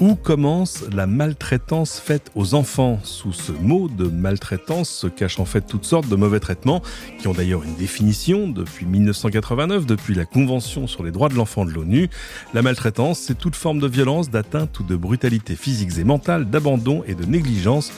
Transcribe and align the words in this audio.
Où 0.00 0.14
commence 0.14 0.84
la 0.92 1.08
maltraitance 1.08 1.98
faite 1.98 2.30
aux 2.36 2.54
enfants 2.54 3.00
Sous 3.02 3.32
ce 3.32 3.50
mot 3.50 3.88
de 3.88 4.04
maltraitance 4.04 4.88
se 4.88 5.08
cachent 5.08 5.40
en 5.40 5.44
fait 5.44 5.62
toutes 5.62 5.84
sortes 5.84 6.08
de 6.08 6.14
mauvais 6.14 6.38
traitements, 6.38 6.82
qui 7.18 7.26
ont 7.26 7.32
d'ailleurs 7.32 7.64
une 7.64 7.74
définition 7.74 8.46
depuis 8.46 8.86
1989, 8.86 9.86
depuis 9.86 10.14
la 10.14 10.24
Convention 10.24 10.86
sur 10.86 11.02
les 11.02 11.10
droits 11.10 11.28
de 11.28 11.34
l'enfant 11.34 11.64
de 11.64 11.72
l'ONU. 11.72 12.10
La 12.54 12.62
maltraitance, 12.62 13.18
c'est 13.18 13.36
toute 13.36 13.56
forme 13.56 13.80
de 13.80 13.88
violence, 13.88 14.30
d'atteinte 14.30 14.78
ou 14.78 14.84
de 14.84 14.94
brutalité 14.94 15.56
physiques 15.56 15.98
et 15.98 16.04
mentale, 16.04 16.48
d'abandon 16.48 17.02
et 17.08 17.16
de 17.16 17.24
négligence, 17.24 17.90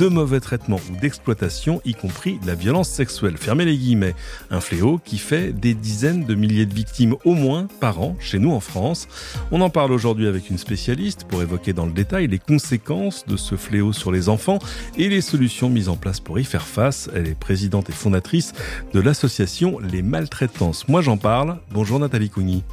de 0.00 0.08
mauvais 0.08 0.40
traitements 0.40 0.80
ou 0.90 0.96
d'exploitation, 0.96 1.80
y 1.84 1.94
compris 1.94 2.40
la 2.44 2.56
violence 2.56 2.88
sexuelle. 2.88 3.36
Fermez 3.36 3.64
les 3.64 3.76
guillemets. 3.76 4.16
Un 4.50 4.60
fléau 4.60 4.98
qui 5.04 5.18
fait 5.18 5.52
des 5.52 5.74
dizaines 5.74 6.24
de 6.24 6.34
milliers 6.34 6.66
de 6.66 6.74
victimes 6.74 7.14
au 7.24 7.34
moins 7.34 7.68
par 7.78 8.00
an 8.00 8.16
chez 8.18 8.40
nous 8.40 8.50
en 8.50 8.58
France. 8.58 9.06
On 9.52 9.60
en 9.60 9.70
parle 9.70 9.92
aujourd'hui 9.92 10.26
avec 10.26 10.50
une 10.50 10.58
spécialiste 10.58 11.24
pour 11.28 11.43
évoquer 11.44 11.72
dans 11.72 11.86
le 11.86 11.92
détail 11.92 12.26
les 12.26 12.38
conséquences 12.38 13.24
de 13.26 13.36
ce 13.36 13.54
fléau 13.54 13.92
sur 13.92 14.10
les 14.10 14.28
enfants 14.28 14.58
et 14.98 15.08
les 15.08 15.20
solutions 15.20 15.70
mises 15.70 15.88
en 15.88 15.96
place 15.96 16.20
pour 16.20 16.38
y 16.38 16.44
faire 16.44 16.66
face. 16.66 17.08
Elle 17.14 17.28
est 17.28 17.38
présidente 17.38 17.88
et 17.88 17.92
fondatrice 17.92 18.52
de 18.92 19.00
l'association 19.00 19.78
Les 19.78 20.02
Maltraitances. 20.02 20.88
Moi 20.88 21.00
j'en 21.00 21.16
parle. 21.16 21.58
Bonjour 21.70 22.00
Nathalie 22.00 22.30
Cougny. 22.30 22.64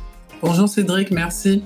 Bonjour 0.41 0.67
Cédric, 0.67 1.12
merci. 1.12 1.63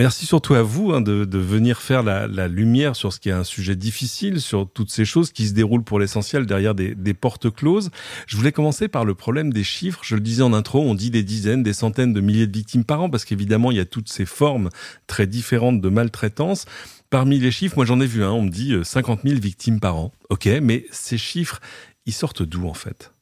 Merci 0.00 0.24
surtout 0.24 0.54
à 0.54 0.62
vous 0.62 0.92
hein, 0.92 1.02
de, 1.02 1.38
venir 1.38 1.82
faire 1.82 2.02
la, 2.02 2.48
lumière 2.48 2.96
sur 2.96 3.12
ce 3.12 3.20
qui 3.20 3.28
est 3.28 3.32
un 3.32 3.44
sujet 3.44 3.76
difficile, 3.76 4.40
sur 4.40 4.66
toutes 4.66 4.90
ces 4.90 5.04
choses 5.04 5.30
qui 5.30 5.46
se 5.46 5.52
déroulent 5.52 5.84
pour 5.84 6.00
l'essentiel 6.00 6.46
derrière 6.46 6.74
des, 6.74 7.12
portes 7.12 7.50
closes. 7.50 7.90
Je 8.26 8.34
voulais 8.34 8.50
commencer 8.50 8.88
par 8.88 9.04
le 9.04 9.14
problème 9.14 9.52
des 9.52 9.62
chiffres. 9.62 10.00
Je 10.02 10.14
le 10.14 10.22
disais 10.22 10.42
en 10.42 10.54
intro, 10.54 10.80
on 10.80 10.94
dit 10.94 11.10
des 11.10 11.22
dizaines, 11.22 11.62
des 11.62 11.74
centaines 11.74 12.14
de 12.14 12.22
milliers 12.22 12.46
de 12.46 12.56
victimes 12.56 12.84
par 12.84 13.02
an, 13.02 13.10
parce 13.10 13.26
qu'évidemment, 13.26 13.72
il 13.72 13.76
y 13.76 13.80
a 13.80 13.84
toutes 13.84 14.08
ces 14.08 14.24
formes 14.24 14.70
très 15.06 15.26
différentes 15.26 15.82
de 15.82 15.88
maltraitance. 15.90 16.64
Parmi 17.10 17.38
les 17.38 17.50
chiffres, 17.50 17.76
moi 17.76 17.84
j'en 17.84 18.00
ai 18.00 18.06
vu 18.06 18.24
un, 18.24 18.30
on 18.30 18.44
me 18.44 18.50
dit 18.50 18.74
50 18.82 19.18
euh, 19.18 19.28
000 19.28 19.38
victimes 19.38 19.80
par 19.80 19.96
an. 19.96 20.12
Ok, 20.30 20.48
mais 20.62 20.86
ces 20.90 21.18
chiffres, 21.18 21.60
ils 22.06 22.14
sortent 22.14 22.42
d'où 22.42 22.66
en 22.66 22.72
fait? 22.72 23.12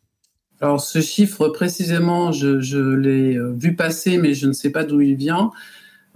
Alors 0.60 0.80
ce 0.80 1.00
chiffre 1.00 1.48
précisément, 1.48 2.30
je, 2.30 2.78
l'ai 2.78 3.36
euh, 3.36 3.52
vu 3.52 3.74
passer, 3.74 4.16
mais 4.16 4.34
je 4.34 4.46
ne 4.46 4.52
sais 4.52 4.70
pas 4.70 4.84
d'où 4.84 5.00
il 5.00 5.16
vient. 5.16 5.50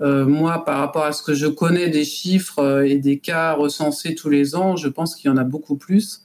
Euh, 0.01 0.27
moi, 0.27 0.65
par 0.65 0.79
rapport 0.79 1.05
à 1.05 1.12
ce 1.12 1.23
que 1.23 1.35
je 1.35 1.47
connais 1.47 1.89
des 1.89 2.05
chiffres 2.05 2.59
euh, 2.59 2.89
et 2.89 2.97
des 2.97 3.19
cas 3.19 3.53
recensés 3.53 4.15
tous 4.15 4.31
les 4.31 4.55
ans, 4.55 4.77
je 4.77 4.89
pense 4.89 5.15
qu'il 5.15 5.31
y 5.31 5.33
en 5.33 5.37
a 5.37 5.45
beaucoup 5.45 5.77
plus. 5.77 6.25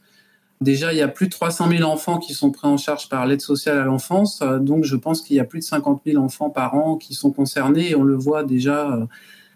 Déjà, 0.61 0.93
il 0.93 0.97
y 0.97 1.01
a 1.01 1.07
plus 1.07 1.27
de 1.27 1.31
300 1.31 1.69
000 1.69 1.83
enfants 1.83 2.17
qui 2.17 2.33
sont 2.33 2.49
pris 2.51 2.67
en 2.67 2.77
charge 2.77 3.09
par 3.09 3.27
l'aide 3.27 3.41
sociale 3.41 3.77
à 3.77 3.83
l'enfance. 3.83 4.39
Euh, 4.41 4.57
donc, 4.57 4.85
je 4.85 4.95
pense 4.95 5.21
qu'il 5.21 5.35
y 5.35 5.39
a 5.39 5.43
plus 5.43 5.59
de 5.59 5.65
50 5.65 6.01
000 6.05 6.23
enfants 6.23 6.49
par 6.49 6.73
an 6.75 6.95
qui 6.95 7.13
sont 7.13 7.31
concernés 7.31 7.91
et 7.91 7.95
on 7.95 8.03
le 8.03 8.15
voit 8.15 8.43
déjà 8.43 9.07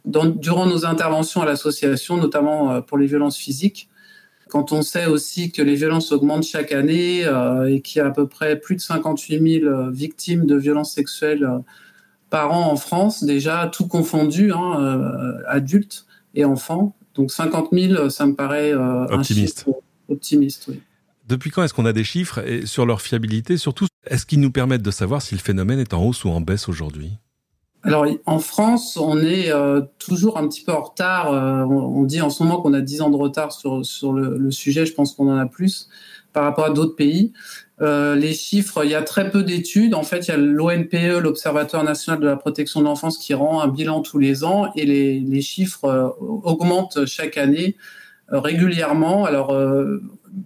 durant 0.06 0.66
nos 0.66 0.86
interventions 0.86 1.42
à 1.42 1.46
l'association, 1.46 2.18
notamment 2.18 2.82
pour 2.82 2.98
les 2.98 3.06
violences 3.06 3.38
physiques. 3.38 3.88
Quand 4.50 4.72
on 4.72 4.82
sait 4.82 5.06
aussi 5.06 5.52
que 5.52 5.62
les 5.62 5.76
violences 5.76 6.12
augmentent 6.12 6.44
chaque 6.44 6.72
année 6.72 7.22
et 7.68 7.82
qu'il 7.82 8.00
y 8.00 8.02
a 8.02 8.08
à 8.08 8.10
peu 8.10 8.28
près 8.28 8.60
plus 8.60 8.76
de 8.76 8.82
58 8.82 9.62
000 9.62 9.92
victimes 9.92 10.48
de 10.48 10.56
violences 10.56 10.94
sexuelles 10.94 11.48
par 12.32 12.54
an 12.54 12.72
en 12.72 12.78
France, 12.78 13.24
déjà 13.24 13.70
tout 13.72 13.88
confondu, 13.88 14.52
hein, 14.52 14.80
euh, 14.80 15.44
adultes 15.48 16.08
et 16.34 16.46
enfants. 16.46 16.96
Donc 17.14 17.30
50 17.30 17.70
000, 17.74 18.10
ça 18.10 18.26
me 18.26 18.34
paraît 18.34 18.74
euh, 18.74 19.06
optimiste. 19.08 19.68
optimiste, 20.08 20.66
oui. 20.70 20.82
Depuis 21.28 21.52
quand 21.52 21.62
est-ce 21.62 21.74
qu'on 21.74 21.86
a 21.86 21.94
des 21.94 22.04
chiffres 22.04 22.40
et 22.40 22.66
sur 22.66 22.86
leur 22.86 23.02
fiabilité 23.02 23.58
Surtout, 23.58 23.86
est-ce 24.08 24.26
qu'ils 24.26 24.40
nous 24.40 24.52
permettent 24.52 24.82
de 24.82 24.92
savoir 24.92 25.22
si 25.22 25.36
le 25.36 25.42
phénomène 25.42 25.80
est 25.80 25.94
en 25.94 26.04
hausse 26.04 26.24
ou 26.24 26.30
en 26.30 26.42
baisse 26.42 26.68
aujourd'hui? 26.68 27.12
Alors 27.84 28.06
en 28.26 28.40
France, 28.40 28.98
on 28.98 29.20
est 29.20 29.52
euh, 29.52 29.82
toujours 30.00 30.38
un 30.38 30.48
petit 30.48 30.64
peu 30.64 30.72
en 30.72 30.82
retard. 30.82 31.32
on, 31.70 32.04
dit 32.04 32.22
en 32.22 32.30
ce 32.30 32.44
moment 32.44 32.62
qu'on 32.62 32.74
a 32.74 32.82
10 32.82 33.02
ans 33.02 33.10
de 33.10 33.18
retard 33.18 33.52
sur, 33.52 33.86
sur 33.86 34.14
le, 34.14 34.38
le 34.38 34.52
sujet. 34.52 34.86
Je 34.86 34.94
pense 34.94 35.14
qu'on 35.14 35.30
en 35.30 35.38
a 35.38 35.46
plus 35.46 35.90
par 36.34 36.44
rapport 36.44 36.66
à 36.66 36.70
d'autres 36.70 36.96
pays. 36.96 37.34
Euh, 37.82 38.16
les 38.16 38.34
chiffres, 38.34 38.84
il 38.84 38.92
y 38.92 38.96
a 38.96 39.02
très 39.02 39.32
peu 39.32 39.44
d'études. 39.44 39.96
En 39.96 40.04
fait, 40.04 40.28
il 40.28 40.32
y 40.32 40.34
a 40.34 40.38
l'ONPE, 40.38 41.20
l'Observatoire 41.22 41.84
national 41.84 42.20
de 42.20 42.28
la 42.28 42.36
protection 42.36 42.80
de 42.80 42.86
l'enfance, 42.86 43.18
qui 43.18 43.34
rend 43.34 43.62
un 43.62 43.68
bilan 43.68 44.02
tous 44.02 44.20
les 44.20 44.44
ans 44.44 44.72
et 44.76 44.86
les, 44.86 45.42
chiffres 45.42 45.86
euh, 45.86 46.10
augmentent 46.20 47.06
chaque 47.06 47.38
année 47.38 47.76
euh, 48.32 48.40
régulièrement. 48.40 49.26
Alors, 49.26 49.58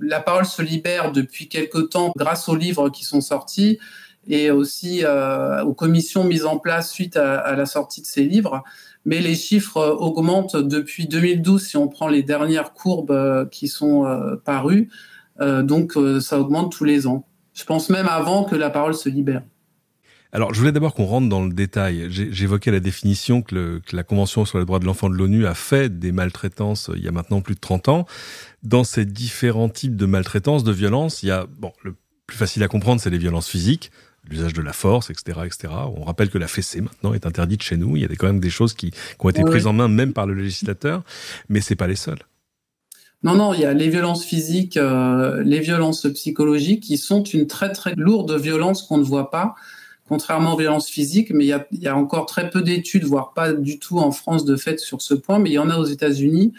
la 0.01 0.19
parole 0.21 0.45
se 0.45 0.61
libère 0.61 1.11
depuis 1.11 1.49
quelque 1.49 1.79
temps 1.79 2.11
grâce 2.15 2.47
aux 2.47 2.55
livres 2.55 2.89
qui 2.89 3.03
sont 3.03 3.21
sortis 3.21 3.79
et 4.27 4.49
aussi 4.49 5.03
aux 5.05 5.73
commissions 5.75 6.23
mises 6.23 6.47
en 6.47 6.57
place 6.57 6.91
suite 6.91 7.15
à, 7.15 7.37
à, 7.37 7.55
la 7.55 7.67
sortie 7.67 8.01
de 8.01 8.07
ces 8.07 8.23
livres. 8.23 8.63
Mais 9.05 9.19
les 9.19 9.35
chiffres 9.35 9.95
augmentent 9.99 10.55
depuis 10.55 11.07
2012 11.07 11.63
si 11.63 11.77
on 11.77 11.87
prend 11.87 12.07
les 12.07 12.23
dernières 12.23 12.73
courbes 12.73 13.47
qui 13.51 13.67
sont 13.67 14.39
parues. 14.43 14.89
Euh, 15.41 15.63
donc 15.63 15.97
euh, 15.97 16.19
ça 16.19 16.39
augmente 16.39 16.71
tous 16.71 16.83
les 16.83 17.07
ans. 17.07 17.27
Je 17.53 17.63
pense 17.63 17.89
même 17.89 18.07
avant 18.07 18.43
que 18.43 18.55
la 18.55 18.69
parole 18.69 18.93
se 18.93 19.09
libère. 19.09 19.43
Alors, 20.35 20.53
je 20.53 20.59
voulais 20.59 20.73
d'abord 20.73 20.93
qu'on 20.93 21.05
rentre 21.05 21.29
dans 21.29 21.45
le 21.45 21.53
détail. 21.53 22.07
J'évoquais 22.09 22.69
la 22.69 22.81
définition 22.81 23.41
que, 23.41 23.81
la 23.93 24.03
Convention 24.03 24.43
sur 24.43 24.59
les 24.59 24.65
droits 24.65 24.79
de 24.79 24.85
l'enfant 24.85 25.09
de 25.09 25.15
l'ONU 25.15 25.47
a 25.47 25.53
fait 25.53 25.97
des 25.97 26.11
maltraitances 26.11 26.89
euh, 26.89 26.97
il 26.97 27.03
y 27.05 27.07
a 27.07 27.11
maintenant 27.13 27.39
plus 27.39 27.55
de 27.55 27.61
30 27.61 27.87
ans. 27.87 28.05
Dans 28.61 28.83
ces 28.83 29.05
différents 29.05 29.69
types 29.69 29.95
de 29.95 30.05
maltraitance, 30.05 30.65
de 30.65 30.73
violence, 30.73 31.23
il 31.23 31.27
y 31.27 31.31
a, 31.31 31.45
bon, 31.57 31.71
le 31.83 31.95
plus 32.27 32.37
facile 32.37 32.63
à 32.63 32.67
comprendre, 32.67 32.99
c'est 32.99 33.09
les 33.09 33.17
violences 33.17 33.47
physiques, 33.47 33.91
l'usage 34.29 34.51
de 34.51 34.61
la 34.61 34.73
force, 34.73 35.09
etc., 35.09 35.39
etc. 35.45 35.73
On 35.95 36.03
rappelle 36.03 36.29
que 36.29 36.37
la 36.37 36.49
fessée 36.49 36.81
maintenant 36.81 37.13
est 37.13 37.25
interdite 37.25 37.63
chez 37.63 37.77
nous. 37.77 37.95
Il 37.95 38.01
y 38.01 38.05
a 38.05 38.09
quand 38.09 38.27
même 38.27 38.41
des 38.41 38.49
choses 38.49 38.73
qui, 38.73 38.91
ont 39.19 39.29
été 39.29 39.41
prises 39.43 39.67
en 39.67 39.73
main 39.73 39.87
même 39.87 40.11
par 40.11 40.25
le 40.25 40.33
législateur, 40.33 41.03
mais 41.47 41.61
c'est 41.61 41.75
pas 41.75 41.87
les 41.87 41.95
seules. 41.95 42.19
Non, 43.23 43.35
non, 43.35 43.53
il 43.53 43.61
y 43.61 43.65
a 43.65 43.73
les 43.73 43.89
violences 43.89 44.23
physiques, 44.23 44.77
euh, 44.77 45.41
les 45.43 45.59
violences 45.59 46.05
psychologiques 46.13 46.83
qui 46.83 46.97
sont 46.97 47.23
une 47.23 47.47
très 47.47 47.71
très 47.71 47.95
lourde 47.95 48.39
violence 48.39 48.83
qu'on 48.83 48.97
ne 48.97 49.03
voit 49.03 49.31
pas, 49.31 49.55
contrairement 50.07 50.53
aux 50.53 50.57
violences 50.57 50.89
physiques. 50.89 51.31
Mais 51.31 51.45
il 51.45 51.81
y 51.81 51.87
a, 51.87 51.97
encore 51.97 52.27
très 52.27 52.49
peu 52.49 52.61
d'études, 52.61 53.05
voire 53.05 53.33
pas 53.33 53.53
du 53.53 53.79
tout 53.79 53.97
en 53.97 54.11
France 54.11 54.45
de 54.45 54.55
fait 54.55 54.79
sur 54.79 55.01
ce 55.01 55.13
point. 55.13 55.39
Mais 55.39 55.49
il 55.49 55.53
y 55.53 55.59
en 55.59 55.69
a 55.69 55.77
aux 55.77 55.85
États-Unis 55.85 56.53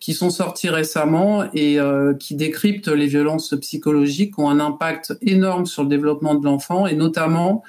qui 0.00 0.14
sont 0.14 0.30
sortis 0.30 0.68
récemment 0.68 1.44
et 1.54 1.80
euh, 1.80 2.14
qui 2.14 2.34
décryptent 2.34 2.88
les 2.88 3.06
violences 3.06 3.54
psychologiques, 3.60 4.34
qui 4.34 4.40
ont 4.40 4.48
un 4.48 4.60
impact 4.60 5.16
énorme 5.22 5.66
sur 5.66 5.82
le 5.82 5.88
développement 5.88 6.34
de 6.34 6.44
l'enfant 6.44 6.86
et 6.86 6.94
notamment 6.94 7.62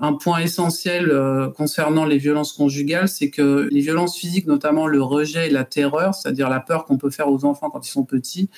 un 0.00 0.12
point 0.14 0.38
essentiel 0.38 1.10
euh, 1.10 1.48
concernant 1.50 2.04
les 2.04 2.18
violences 2.18 2.52
conjugales, 2.52 3.08
c'est 3.08 3.30
que 3.30 3.68
les 3.70 3.80
violences 3.80 4.16
physiques, 4.16 4.46
notamment 4.46 4.86
le 4.86 5.02
rejet 5.02 5.48
et 5.48 5.50
la 5.50 5.64
terreur, 5.64 6.14
c'est-à-dire 6.14 6.48
la 6.48 6.60
peur 6.60 6.84
qu'on 6.84 6.98
peut 6.98 7.10
faire 7.10 7.28
aux 7.28 7.44
enfants 7.44 7.70
quand 7.70 7.86
ils 7.86 7.90
sont 7.90 8.04
petits, 8.04 8.50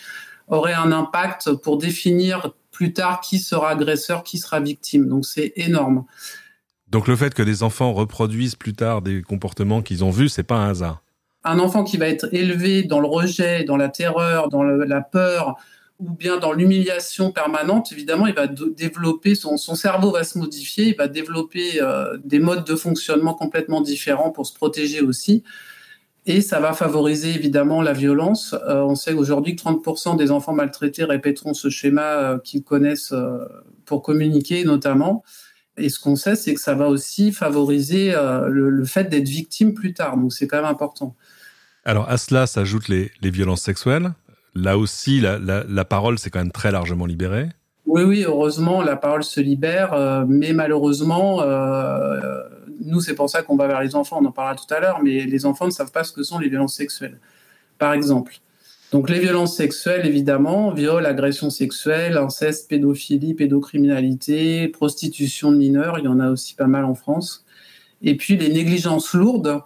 auraient 0.49 0.75
un 0.75 0.93
impact 0.93 1.53
pour 1.55 1.79
définir 1.79 2.53
plus 2.71 2.93
tard 2.93 3.21
qui 3.21 3.39
sera 3.39 3.71
agresseur, 3.71 4.23
qui 4.23 4.39
sera 4.39 4.61
victime. 4.61 5.09
Donc 5.09 5.25
c'est 5.27 5.53
énorme. 5.57 6.05
Donc 6.89 7.07
le 7.07 7.17
fait 7.17 7.35
que 7.35 7.43
les 7.43 7.63
enfants 7.63 7.93
reproduisent 7.93 8.57
plus 8.57 8.73
tard 8.73 9.01
des 9.01 9.23
comportements 9.23 9.81
qu'ils 9.81 10.05
ont 10.05 10.11
vus, 10.11 10.29
c'est 10.29 10.43
pas 10.43 10.57
un 10.57 10.71
hasard. 10.71 11.03
Un 11.45 11.59
enfant 11.59 11.85
qui 11.85 11.97
va 11.97 12.09
être 12.09 12.29
élevé 12.35 12.83
dans 12.83 13.01
le 13.01 13.07
rejet, 13.07 13.65
dans 13.65 13.77
la 13.77 13.89
terreur, 13.89 14.49
dans 14.49 14.63
la 14.63 15.01
peur, 15.01 15.57
ou 16.01 16.15
bien 16.15 16.39
dans 16.39 16.53
l'humiliation 16.53 17.31
permanente, 17.31 17.93
évidemment, 17.93 18.27
il 18.27 18.35
va 18.35 18.47
développer, 18.47 19.35
son, 19.35 19.57
cerveau 19.57 20.11
va 20.11 20.25
se 20.25 20.39
modifier, 20.39 20.89
il 20.89 20.97
va 20.97 21.09
développer 21.09 21.81
euh, 21.81 22.17
des 22.25 22.39
modes 22.39 22.65
de 22.65 22.75
fonctionnement 22.75 23.35
complètement 23.35 23.83
différents 23.83 24.31
pour 24.31 24.47
se 24.47 24.55
protéger 24.55 25.03
aussi. 25.03 25.45
Et 26.27 26.41
ça 26.41 26.61
va 26.61 26.73
favoriser 26.73 27.31
évidemment 27.31 27.83
la 27.83 27.93
violence. 27.93 28.55
Euh, 28.67 28.83
on 28.83 28.95
sait 28.95 29.13
aujourd'hui 29.13 29.57
que 29.57 29.63
30% 29.63 30.17
des 30.17 30.31
enfants 30.31 30.55
maltraités 30.55 31.05
répéteront 31.05 31.55
ce 31.55 31.69
schéma 31.69 32.03
euh, 32.03 32.39
qu'ils 32.39 32.65
connaissent 32.65 33.15
pour 33.85 34.03
communiquer 34.03 34.65
notamment. 34.65 35.23
Et 35.77 35.89
ce 35.89 35.99
qu'on 35.99 36.17
sait, 36.17 36.37
c'est 36.37 36.55
que 36.55 36.61
ça 36.61 36.75
va 36.75 36.89
aussi 36.89 37.33
favoriser 37.33 38.15
le, 38.49 38.85
fait 38.85 39.05
d'être 39.05 39.29
victime 39.29 39.73
plus 39.73 39.95
tard. 39.95 40.17
Donc 40.17 40.33
c'est 40.33 40.47
quand 40.47 40.59
même 40.59 40.67
important. 40.67 41.15
Alors 41.85 42.09
à 42.11 42.19
cela 42.19 42.47
s'ajoutent 42.47 42.89
les, 42.89 43.11
les 43.23 43.31
violences 43.31 43.63
sexuelles 43.63 44.13
là 44.55 44.79
aussi, 44.79 45.21
la, 45.21 45.85
parole 45.85 46.19
s'est 46.19 46.31
quand 46.31 46.41
même 46.41 46.53
très 46.53 46.73
largement 46.73 47.07
libérée. 47.07 47.49
Oui, 47.87 48.03
oui, 48.03 48.25
heureusement, 48.27 48.83
la 48.83 48.97
parole 48.97 49.25
se 49.25 49.41
libère, 49.41 49.95
euh, 49.95 50.25
mais 50.29 50.53
malheureusement, 50.53 51.43
euh, 51.43 52.43
nous, 52.85 53.01
c'est 53.01 53.15
pour 53.15 53.29
ça 53.29 53.43
qu'on 53.43 53.57
va 53.57 53.67
vers 53.67 53.81
les 53.81 53.97
enfants, 53.97 54.19
on 54.21 54.27
en 54.27 54.33
parlera 54.33 54.55
tout 54.55 54.73
à 54.73 54.81
l'heure, 54.81 55.01
mais 55.03 55.25
les 55.25 55.47
enfants 55.47 55.67
ne 55.67 55.71
savent 55.71 55.91
pas 55.91 56.05
ce 56.05 56.13
que 56.13 56.23
sont 56.23 56.39
les 56.39 56.49
violences 56.49 56.75
sexuelles, 56.75 57.19
par 57.79 57.93
exemple. 57.93 58.41
Donc 58.93 59.09
les 59.09 59.21
violences 59.21 59.57
sexuelles, 59.57 60.05
évidemment, 60.05 60.73
viol, 60.73 61.07
agression 61.07 61.49
sexuelle, 61.49 62.17
inceste, 62.17 62.69
pédophilie, 62.69 63.35
pédocriminalité, 63.35 64.67
prostitution 64.69 65.53
de 65.53 65.57
mineurs, 65.57 65.99
il 65.99 66.07
y 66.07 66.09
en 66.09 66.19
a 66.19 66.29
aussi 66.31 66.55
pas 66.55 66.67
mal 66.67 66.85
en 66.85 66.95
France. 66.95 67.45
Et 68.03 68.17
puis 68.17 68.37
les 68.37 68.49
négligences 68.49 69.13
lourdes, 69.15 69.61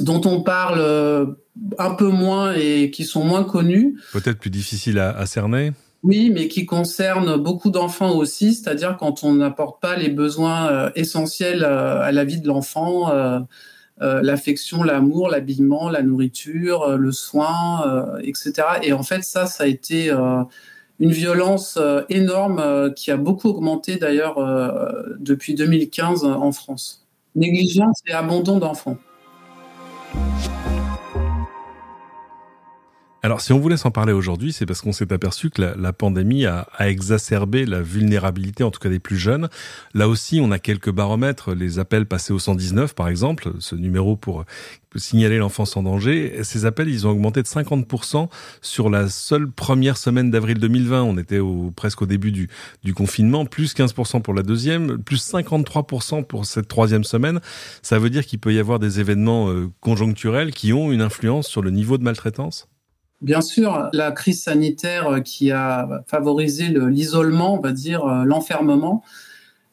dont 0.00 0.20
on 0.24 0.42
parle 0.42 1.36
un 1.78 1.90
peu 1.94 2.08
moins 2.08 2.54
et 2.54 2.90
qui 2.90 3.04
sont 3.04 3.24
moins 3.24 3.44
connus. 3.44 3.98
Peut-être 4.12 4.38
plus 4.38 4.50
difficile 4.50 4.98
à, 4.98 5.26
cerner 5.26 5.72
oui, 6.04 6.30
mais 6.32 6.46
qui 6.46 6.64
concernent 6.64 7.36
beaucoup 7.36 7.70
d'enfants 7.70 8.14
aussi, 8.14 8.54
c'est-à-dire 8.54 8.96
quand 8.96 9.24
on 9.24 9.34
n'apporte 9.34 9.82
pas 9.82 9.96
les 9.96 10.08
besoins 10.08 10.92
essentiels 10.94 11.64
à 11.64 12.12
la 12.12 12.24
vie 12.24 12.40
de 12.40 12.46
l'enfant, 12.46 13.10
l'affection, 14.00 14.84
l'amour, 14.84 15.28
l'habillement, 15.28 15.90
la 15.90 16.02
nourriture, 16.02 16.96
le 16.96 17.10
soin, 17.10 18.06
etc. 18.22 18.52
Et 18.84 18.92
en 18.92 19.02
fait, 19.02 19.24
ça, 19.24 19.46
ça 19.46 19.64
a 19.64 19.66
été 19.66 20.12
une 21.00 21.12
violence 21.12 21.78
euh, 21.80 22.02
énorme 22.08 22.58
euh, 22.58 22.90
qui 22.90 23.10
a 23.10 23.16
beaucoup 23.16 23.48
augmenté 23.48 23.96
d'ailleurs 23.96 24.38
euh, 24.38 25.16
depuis 25.18 25.54
2015 25.54 26.24
en 26.24 26.52
France. 26.52 27.06
Négligence 27.34 28.00
et 28.06 28.12
abandon 28.12 28.58
d'enfants. 28.58 28.98
Bye. 30.14 30.77
Alors, 33.28 33.42
si 33.42 33.52
on 33.52 33.58
vous 33.58 33.68
laisse 33.68 33.84
en 33.84 33.90
parler 33.90 34.14
aujourd'hui, 34.14 34.54
c'est 34.54 34.64
parce 34.64 34.80
qu'on 34.80 34.94
s'est 34.94 35.12
aperçu 35.12 35.50
que 35.50 35.60
la, 35.60 35.92
pandémie 35.92 36.46
a, 36.46 36.66
exacerbé 36.78 37.66
la 37.66 37.82
vulnérabilité, 37.82 38.64
en 38.64 38.70
tout 38.70 38.80
cas 38.80 38.88
des 38.88 39.00
plus 39.00 39.18
jeunes. 39.18 39.50
Là 39.92 40.08
aussi, 40.08 40.40
on 40.42 40.50
a 40.50 40.58
quelques 40.58 40.90
baromètres, 40.90 41.52
les 41.52 41.78
appels 41.78 42.06
passés 42.06 42.32
au 42.32 42.38
119, 42.38 42.94
par 42.94 43.06
exemple, 43.06 43.50
ce 43.58 43.74
numéro 43.74 44.16
pour 44.16 44.46
signaler 44.96 45.36
l'enfance 45.36 45.76
en 45.76 45.82
danger. 45.82 46.42
Ces 46.42 46.64
appels, 46.64 46.88
ils 46.88 47.06
ont 47.06 47.10
augmenté 47.10 47.42
de 47.42 47.46
50% 47.46 48.30
sur 48.62 48.88
la 48.88 49.10
seule 49.10 49.50
première 49.50 49.98
semaine 49.98 50.30
d'avril 50.30 50.58
2020. 50.58 51.02
On 51.02 51.18
était 51.18 51.38
au, 51.38 51.70
presque 51.70 52.00
au 52.00 52.06
début 52.06 52.32
du, 52.32 52.48
du 52.82 52.94
confinement, 52.94 53.44
plus 53.44 53.74
15% 53.74 54.22
pour 54.22 54.32
la 54.32 54.42
deuxième, 54.42 55.02
plus 55.02 55.22
53% 55.30 56.24
pour 56.24 56.46
cette 56.46 56.68
troisième 56.68 57.04
semaine. 57.04 57.40
Ça 57.82 57.98
veut 57.98 58.08
dire 58.08 58.24
qu'il 58.24 58.38
peut 58.38 58.54
y 58.54 58.58
avoir 58.58 58.78
des 58.78 59.00
événements 59.00 59.50
euh, 59.50 59.68
conjoncturels 59.80 60.52
qui 60.52 60.72
ont 60.72 60.92
une 60.92 61.02
influence 61.02 61.46
sur 61.46 61.60
le 61.60 61.68
niveau 61.68 61.98
de 61.98 62.04
maltraitance? 62.04 62.68
Bien 63.20 63.40
sûr, 63.40 63.88
la 63.92 64.12
crise 64.12 64.44
sanitaire 64.44 65.22
qui 65.24 65.50
a 65.50 66.04
favorisé 66.06 66.68
l'isolement, 66.68 67.58
on 67.58 67.60
va 67.60 67.72
dire 67.72 68.04
euh, 68.06 68.22
l'enfermement, 68.22 69.02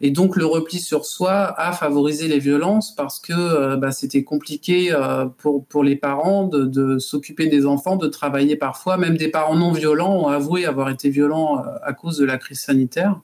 et 0.02 0.10
donc 0.10 0.36
le 0.36 0.48
repli 0.48 0.80
sur 0.80 1.06
soi 1.06 1.54
a 1.60 1.72
favorisé 1.72 2.28
les 2.28 2.40
violences 2.40 2.96
parce 2.96 3.20
que 3.20 3.34
euh, 3.34 3.78
bah, 3.78 3.92
c'était 3.92 4.24
compliqué 4.24 4.92
euh, 4.92 5.26
pour, 5.26 5.64
pour 5.66 5.84
les 5.84 5.96
parents 5.96 6.48
de, 6.48 6.98
s'occuper 6.98 7.46
des 7.46 7.68
enfants, 7.68 7.98
de 7.98 8.08
travailler 8.08 8.56
parfois. 8.56 8.98
Même 8.98 9.16
des 9.16 9.28
parents 9.30 9.56
non 9.56 9.72
violents 9.72 10.24
ont 10.24 10.28
avoué 10.28 10.66
avoir 10.66 10.90
été 10.90 11.10
violents 11.10 11.64
à 11.84 11.94
cause 11.94 12.18
de 12.18 12.26
la 12.26 12.40
crise 12.40 12.62
sanitaire. 12.62 13.22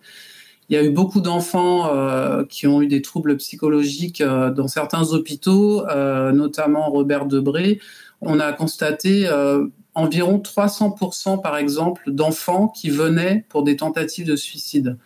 Il 0.69 0.75
y 0.75 0.77
a 0.77 0.83
eu 0.83 0.91
beaucoup 0.91 1.19
d'enfants 1.19 1.91
qui 2.47 2.65
ont 2.67 2.81
eu 2.81 2.87
des 2.87 3.01
troubles 3.01 3.35
psychologiques 3.37 4.23
dans 4.23 4.69
certains 4.69 5.11
hôpitaux, 5.11 5.83
notamment 6.31 6.89
Robert 6.89 7.25
Debré. 7.25 7.81
On 8.21 8.39
a 8.39 8.53
constaté 8.53 9.27
environ 9.93 10.37
300% 10.37 11.41
par 11.41 11.57
exemple 11.57 12.11
d'enfants 12.11 12.67
qui 12.67 12.89
venaient 12.89 13.45
pour 13.49 13.63
des 13.63 13.75
tentatives 13.75 14.27
de 14.27 14.35
suicide. 14.35 14.97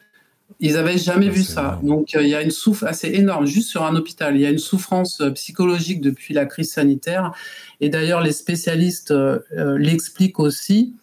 Ils 0.59 0.73
n'avaient 0.73 0.97
jamais 0.97 1.29
vu 1.29 1.43
ça. 1.43 1.79
Donc 1.83 2.15
euh, 2.15 2.21
il 2.21 2.29
y 2.29 2.35
a 2.35 2.41
une 2.41 2.51
souffrance 2.51 2.89
assez 2.89 3.09
énorme 3.09 3.45
juste 3.45 3.69
sur 3.69 3.83
un 3.83 3.95
hôpital. 3.95 4.35
Il 4.35 4.41
y 4.41 4.45
a 4.45 4.49
une 4.49 4.59
souffrance 4.59 5.19
euh, 5.21 5.31
psychologique 5.31 6.01
depuis 6.01 6.33
la 6.33 6.45
crise 6.45 6.71
sanitaire. 6.71 7.33
Et 7.81 7.89
d'ailleurs, 7.89 8.21
les 8.21 8.31
spécialistes 8.31 9.11
euh, 9.11 9.39
l'expliquent 9.77 10.39
aussi 10.39 10.93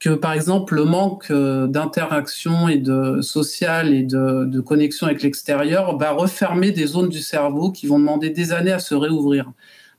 que 0.00 0.10
par 0.10 0.32
exemple 0.32 0.74
le 0.74 0.84
manque 0.84 1.32
d'interaction 1.32 2.68
et 2.68 2.76
de 2.76 3.22
sociale 3.22 3.94
et 3.94 4.02
de, 4.02 4.44
de 4.44 4.60
connexion 4.60 5.06
avec 5.06 5.22
l'extérieur 5.22 5.96
va 5.96 6.10
refermer 6.10 6.72
des 6.72 6.86
zones 6.86 7.08
du 7.08 7.20
cerveau 7.20 7.70
qui 7.70 7.86
vont 7.86 7.98
demander 7.98 8.28
des 8.28 8.52
années 8.52 8.72
à 8.72 8.80
se 8.80 8.94
réouvrir. 8.94 9.50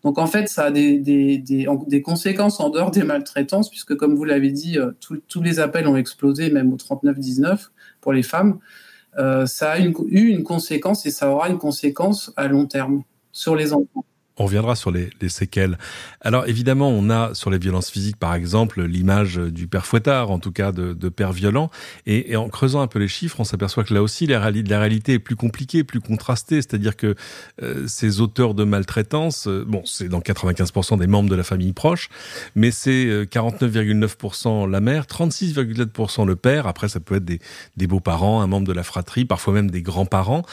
Donc 0.05 0.19
en 0.19 0.27
fait, 0.27 0.47
ça 0.47 0.65
a 0.65 0.71
des, 0.71 2.01
conséquences 2.05 2.59
en 2.59 2.69
dehors 2.69 2.91
des 2.91 3.03
maltraitances, 3.03 3.71
puisque 3.71 3.95
comme 3.95 4.13
vous 4.13 4.23
l'avez 4.23 4.51
dit, 4.51 4.77
euh, 4.77 4.91
tous 4.99 5.41
les 5.41 5.59
appels 5.59 5.87
ont 5.87 5.95
explosé, 5.95 6.51
même 6.51 6.71
au 6.71 6.77
39-19 6.77 7.69
pour 8.01 8.13
les 8.13 8.21
femmes. 8.21 8.59
Euh, 9.17 9.47
ça 9.47 9.71
a 9.71 9.79
eu 9.79 10.27
une 10.27 10.43
conséquence 10.43 11.07
et 11.07 11.09
ça 11.09 11.31
aura 11.31 11.49
une 11.49 11.57
conséquence 11.57 12.31
à 12.35 12.47
long 12.47 12.67
terme 12.67 13.01
sur 13.31 13.55
les 13.55 13.73
enfants. 13.73 14.05
On 14.37 14.45
reviendra 14.45 14.75
sur 14.75 14.91
les, 14.91 15.09
les, 15.21 15.29
séquelles. 15.29 15.77
Alors 16.19 16.47
évidemment, 16.47 16.89
on 16.89 17.09
a 17.09 17.33
sur 17.33 17.49
les 17.49 17.57
violences 17.57 17.89
physiques, 17.89 18.17
par 18.17 18.33
exemple, 18.35 18.83
l'image 18.83 19.37
du 19.37 19.67
père 19.67 19.85
fouettard, 19.85 20.29
en 20.29 20.39
tout 20.39 20.51
cas 20.51 20.73
de, 20.73 21.09
père 21.09 21.31
violent. 21.31 21.69
Et, 22.05 22.35
en 22.35 22.49
creusant 22.49 22.81
un 22.81 22.87
peu 22.87 22.99
les 22.99 23.07
chiffres, 23.07 23.39
on 23.39 23.45
s'aperçoit 23.45 23.85
que 23.85 23.93
là 23.93 24.01
aussi, 24.03 24.27
la, 24.27 24.39
réalité 24.39 25.13
est 25.13 25.19
plus 25.19 25.37
compliquée, 25.37 25.85
plus 25.85 26.01
contrastée. 26.01 26.57
C'est-à-dire 26.57 26.97
que 26.97 27.15
euh, 27.61 27.87
ces 27.87 28.19
auteurs 28.19 28.53
de 28.55 28.65
maltraitance, 28.65 29.47
euh, 29.47 29.63
bon, 29.65 29.83
c'est 29.85 30.09
dans 30.09 30.19
95% 30.19 30.99
des 30.99 31.07
membres 31.07 31.29
de 31.29 31.35
la 31.35 31.43
famille 31.43 31.71
proche, 31.71 32.09
mais 32.55 32.71
c'est 32.71 33.05
49,9% 33.31 34.65
euh, 34.65 34.69
la 34.69 34.81
mère, 34.81 35.05
36,7% 35.05 36.25
le 36.25 36.35
père. 36.35 36.67
Après, 36.67 36.89
ça 36.89 36.99
peut 36.99 37.15
être 37.15 37.25
des, 37.25 37.39
des 37.77 37.87
beaux-parents, 37.87 38.41
un 38.41 38.47
membre 38.47 38.67
de 38.67 38.73
la 38.73 38.83
fratrie, 38.83 39.23
parfois 39.23 39.53
même 39.53 39.71
des 39.71 39.81
grands-parents. 39.81 40.43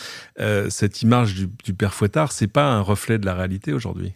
cette 0.68 1.02
image 1.02 1.34
du, 1.34 1.48
du 1.64 1.74
père 1.74 1.94
fouettard, 1.94 2.30
c'est 2.30 2.46
pas 2.46 2.70
un 2.70 2.80
reflet 2.80 3.18
de 3.18 3.26
la 3.26 3.34
réalité 3.34 3.71
aujourd'hui 3.72 4.14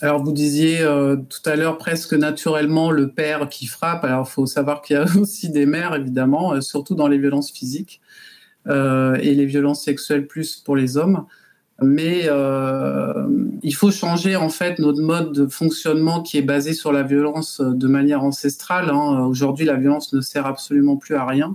alors 0.00 0.22
vous 0.22 0.32
disiez 0.32 0.80
euh, 0.80 1.16
tout 1.16 1.48
à 1.48 1.56
l'heure 1.56 1.76
presque 1.76 2.14
naturellement 2.14 2.90
le 2.90 3.08
père 3.08 3.48
qui 3.48 3.66
frappe. 3.66 4.04
Alors 4.04 4.28
il 4.28 4.30
faut 4.30 4.46
savoir 4.46 4.80
qu'il 4.80 4.94
y 4.94 4.98
a 4.98 5.06
aussi 5.20 5.50
des 5.50 5.66
mères 5.66 5.94
évidemment, 5.94 6.54
euh, 6.54 6.60
surtout 6.60 6.94
dans 6.94 7.08
les 7.08 7.18
violences 7.18 7.50
physiques 7.50 8.00
euh, 8.68 9.16
et 9.16 9.34
les 9.34 9.46
violences 9.46 9.82
sexuelles 9.82 10.26
plus 10.26 10.56
pour 10.56 10.76
les 10.76 10.96
hommes. 10.96 11.24
Mais 11.80 12.28
il 13.62 13.74
faut 13.76 13.92
changer 13.92 14.34
en 14.34 14.48
fait 14.48 14.80
notre 14.80 15.00
mode 15.00 15.32
de 15.32 15.46
fonctionnement 15.46 16.22
qui 16.22 16.36
est 16.36 16.42
basé 16.42 16.72
sur 16.72 16.90
la 16.90 17.04
violence 17.04 17.60
de 17.60 17.86
manière 17.86 18.24
ancestrale. 18.24 18.90
Hein. 18.90 19.26
Aujourd'hui 19.26 19.64
la 19.64 19.76
violence 19.76 20.12
ne 20.12 20.20
sert 20.20 20.44
absolument 20.46 20.96
plus 20.96 21.14
à 21.14 21.24
rien. 21.24 21.54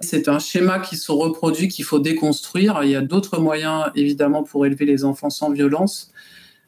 C'est 0.00 0.28
un 0.28 0.38
schéma 0.38 0.80
qui 0.80 0.98
se 0.98 1.10
reproduit 1.10 1.68
qu'il 1.68 1.86
faut 1.86 1.98
déconstruire. 1.98 2.80
Il 2.82 2.90
y 2.90 2.94
a 2.94 3.00
d'autres 3.00 3.40
moyens 3.40 3.86
évidemment 3.94 4.42
pour 4.42 4.66
élever 4.66 4.84
les 4.84 5.06
enfants 5.06 5.30
sans 5.30 5.50
violence. 5.50 6.12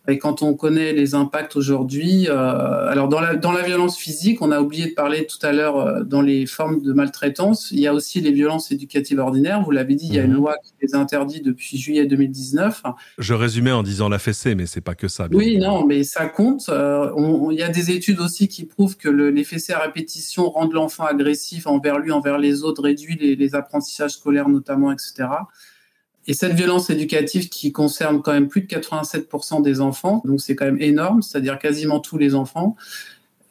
Et 0.08 0.19
quand 0.19 0.43
on 0.43 0.55
connaît 0.55 0.93
les 0.93 1.14
impacts 1.14 1.56
aujourd'hui, 1.56 2.26
euh, 2.29 2.88
alors 2.88 3.08
dans 3.08 3.20
la, 3.20 3.37
dans 3.37 3.52
la 3.52 3.62
violence 3.62 3.99
physique, 3.99 4.41
on 4.41 4.50
a 4.50 4.61
oublié 4.61 4.87
de 4.87 4.94
parler 4.94 5.26
tout 5.26 5.38
à 5.43 5.52
l'heure 5.52 5.76
euh, 5.76 6.02
dans 6.02 6.23
les 6.23 6.47
formes 6.47 6.81
de 6.81 6.93
maltraitance, 6.93 7.70
il 7.70 7.81
y 7.81 7.87
a 7.87 7.93
aussi 7.93 8.20
les 8.20 8.32
violences 8.32 8.73
éducatives 8.73 9.19
ordinaires. 9.19 9.62
Vous 9.62 9.70
l'avez 9.70 9.94
dit, 9.94 10.06
il 10.06 10.15
y 10.15 10.19
a 10.19 10.22
une 10.22 10.31
mhm. 10.31 10.36
loi 10.36 10.56
qui 10.65 10.72
les 10.82 10.94
interdit 10.94 11.43
depuis 11.43 11.77
juillet 11.77 12.06
2019. 12.06 12.82
Je 13.19 13.34
résumais 13.34 13.72
en 13.72 13.82
disant 13.82 14.08
la 14.08 14.19
fessée, 14.19 14.55
mais 14.55 14.67
c'est 14.67 14.81
pas 14.81 14.94
que 14.94 15.06
ça. 15.06 15.29
Oui, 15.32 15.58
non, 15.58 15.86
mais 15.86 16.03
ça 16.03 16.27
compte. 16.27 16.69
Euh, 16.70 17.10
il 17.51 17.58
y 17.58 17.63
a 17.63 17.69
des 17.69 17.91
études 17.91 18.20
aussi 18.20 18.48
qui 18.48 18.65
prouvent 18.65 18.96
que 18.96 19.08
le, 19.08 19.31
les 19.31 19.44
fessées 19.44 19.74
à 19.74 19.81
répétition 19.81 20.48
rendent 20.48 20.72
l'enfant 20.72 21.05
agressif 21.05 21.67
envers 21.67 21.98
lui, 21.98 22.10
envers 22.10 22.39
les 22.39 22.63
autres, 22.63 22.82
réduit 22.82 23.17
les, 23.17 23.36
les 23.36 23.55
apprentissages 23.55 24.13
scolaires 24.13 24.48
notamment, 24.48 24.91
etc. 24.93 25.29
Et 26.27 26.34
cette 26.34 26.53
violence 26.53 26.91
éducative 26.91 27.48
qui 27.48 27.72
concerne 27.72 28.22
quand 28.22 28.32
même 28.32 28.48
plus 28.48 28.60
de 28.60 28.67
87% 28.67 29.62
des 29.62 29.81
enfants, 29.81 30.22
donc 30.24 30.41
c'est 30.41 30.55
quand 30.55 30.67
même 30.67 30.81
énorme, 30.81 31.22
c'est-à-dire 31.22 31.58
quasiment 31.58 32.00
tous 32.00 32.19
les 32.19 32.34
enfants. 32.34 32.77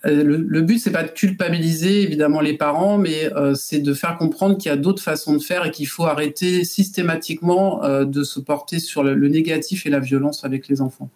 Euh, 0.06 0.24
le, 0.24 0.38
le 0.38 0.62
but, 0.62 0.80
c'est 0.80 0.92
pas 0.92 1.04
de 1.04 1.10
culpabiliser 1.10 2.04
évidemment 2.04 2.40
les 2.40 2.56
parents, 2.56 2.98
mais 2.98 3.34
euh, 3.36 3.54
c'est 3.54 3.80
de 3.80 3.94
faire 3.94 4.18
comprendre 4.18 4.58
qu'il 4.58 4.70
y 4.70 4.74
a 4.74 4.78
d'autres 4.78 5.04
façons 5.04 5.34
de 5.34 5.40
faire 5.40 5.66
et 5.66 5.72
qu'il 5.72 5.88
faut 5.88 6.06
arrêter 6.06 6.64
systématiquement 6.64 7.84
euh, 7.84 8.06
de 8.06 8.24
se 8.24 8.40
porter 8.40 8.80
sur 8.80 9.04
le, 9.04 9.16
négatif 9.28 9.86
et 9.86 9.90
la 9.90 10.00
violence 10.00 10.46
avec 10.46 10.68
les 10.70 10.82
enfants. 10.82 11.10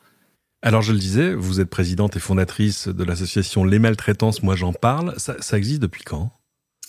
Alors 0.61 0.81
je 0.81 0.91
le 0.91 0.99
disais, 0.99 1.33
vous 1.33 1.61
êtes 1.61 1.69
présidente 1.69 2.15
et 2.15 2.19
fondatrice 2.19 2.87
de 2.87 3.03
l'association 3.03 3.63
Les 3.63 3.79
Maltraitances, 3.79 4.43
moi 4.43 4.55
j'en 4.55 4.73
parle. 4.73 5.13
Ça, 5.17 5.35
ça 5.39 5.57
existe 5.57 5.81
depuis 5.81 6.03
quand? 6.03 6.31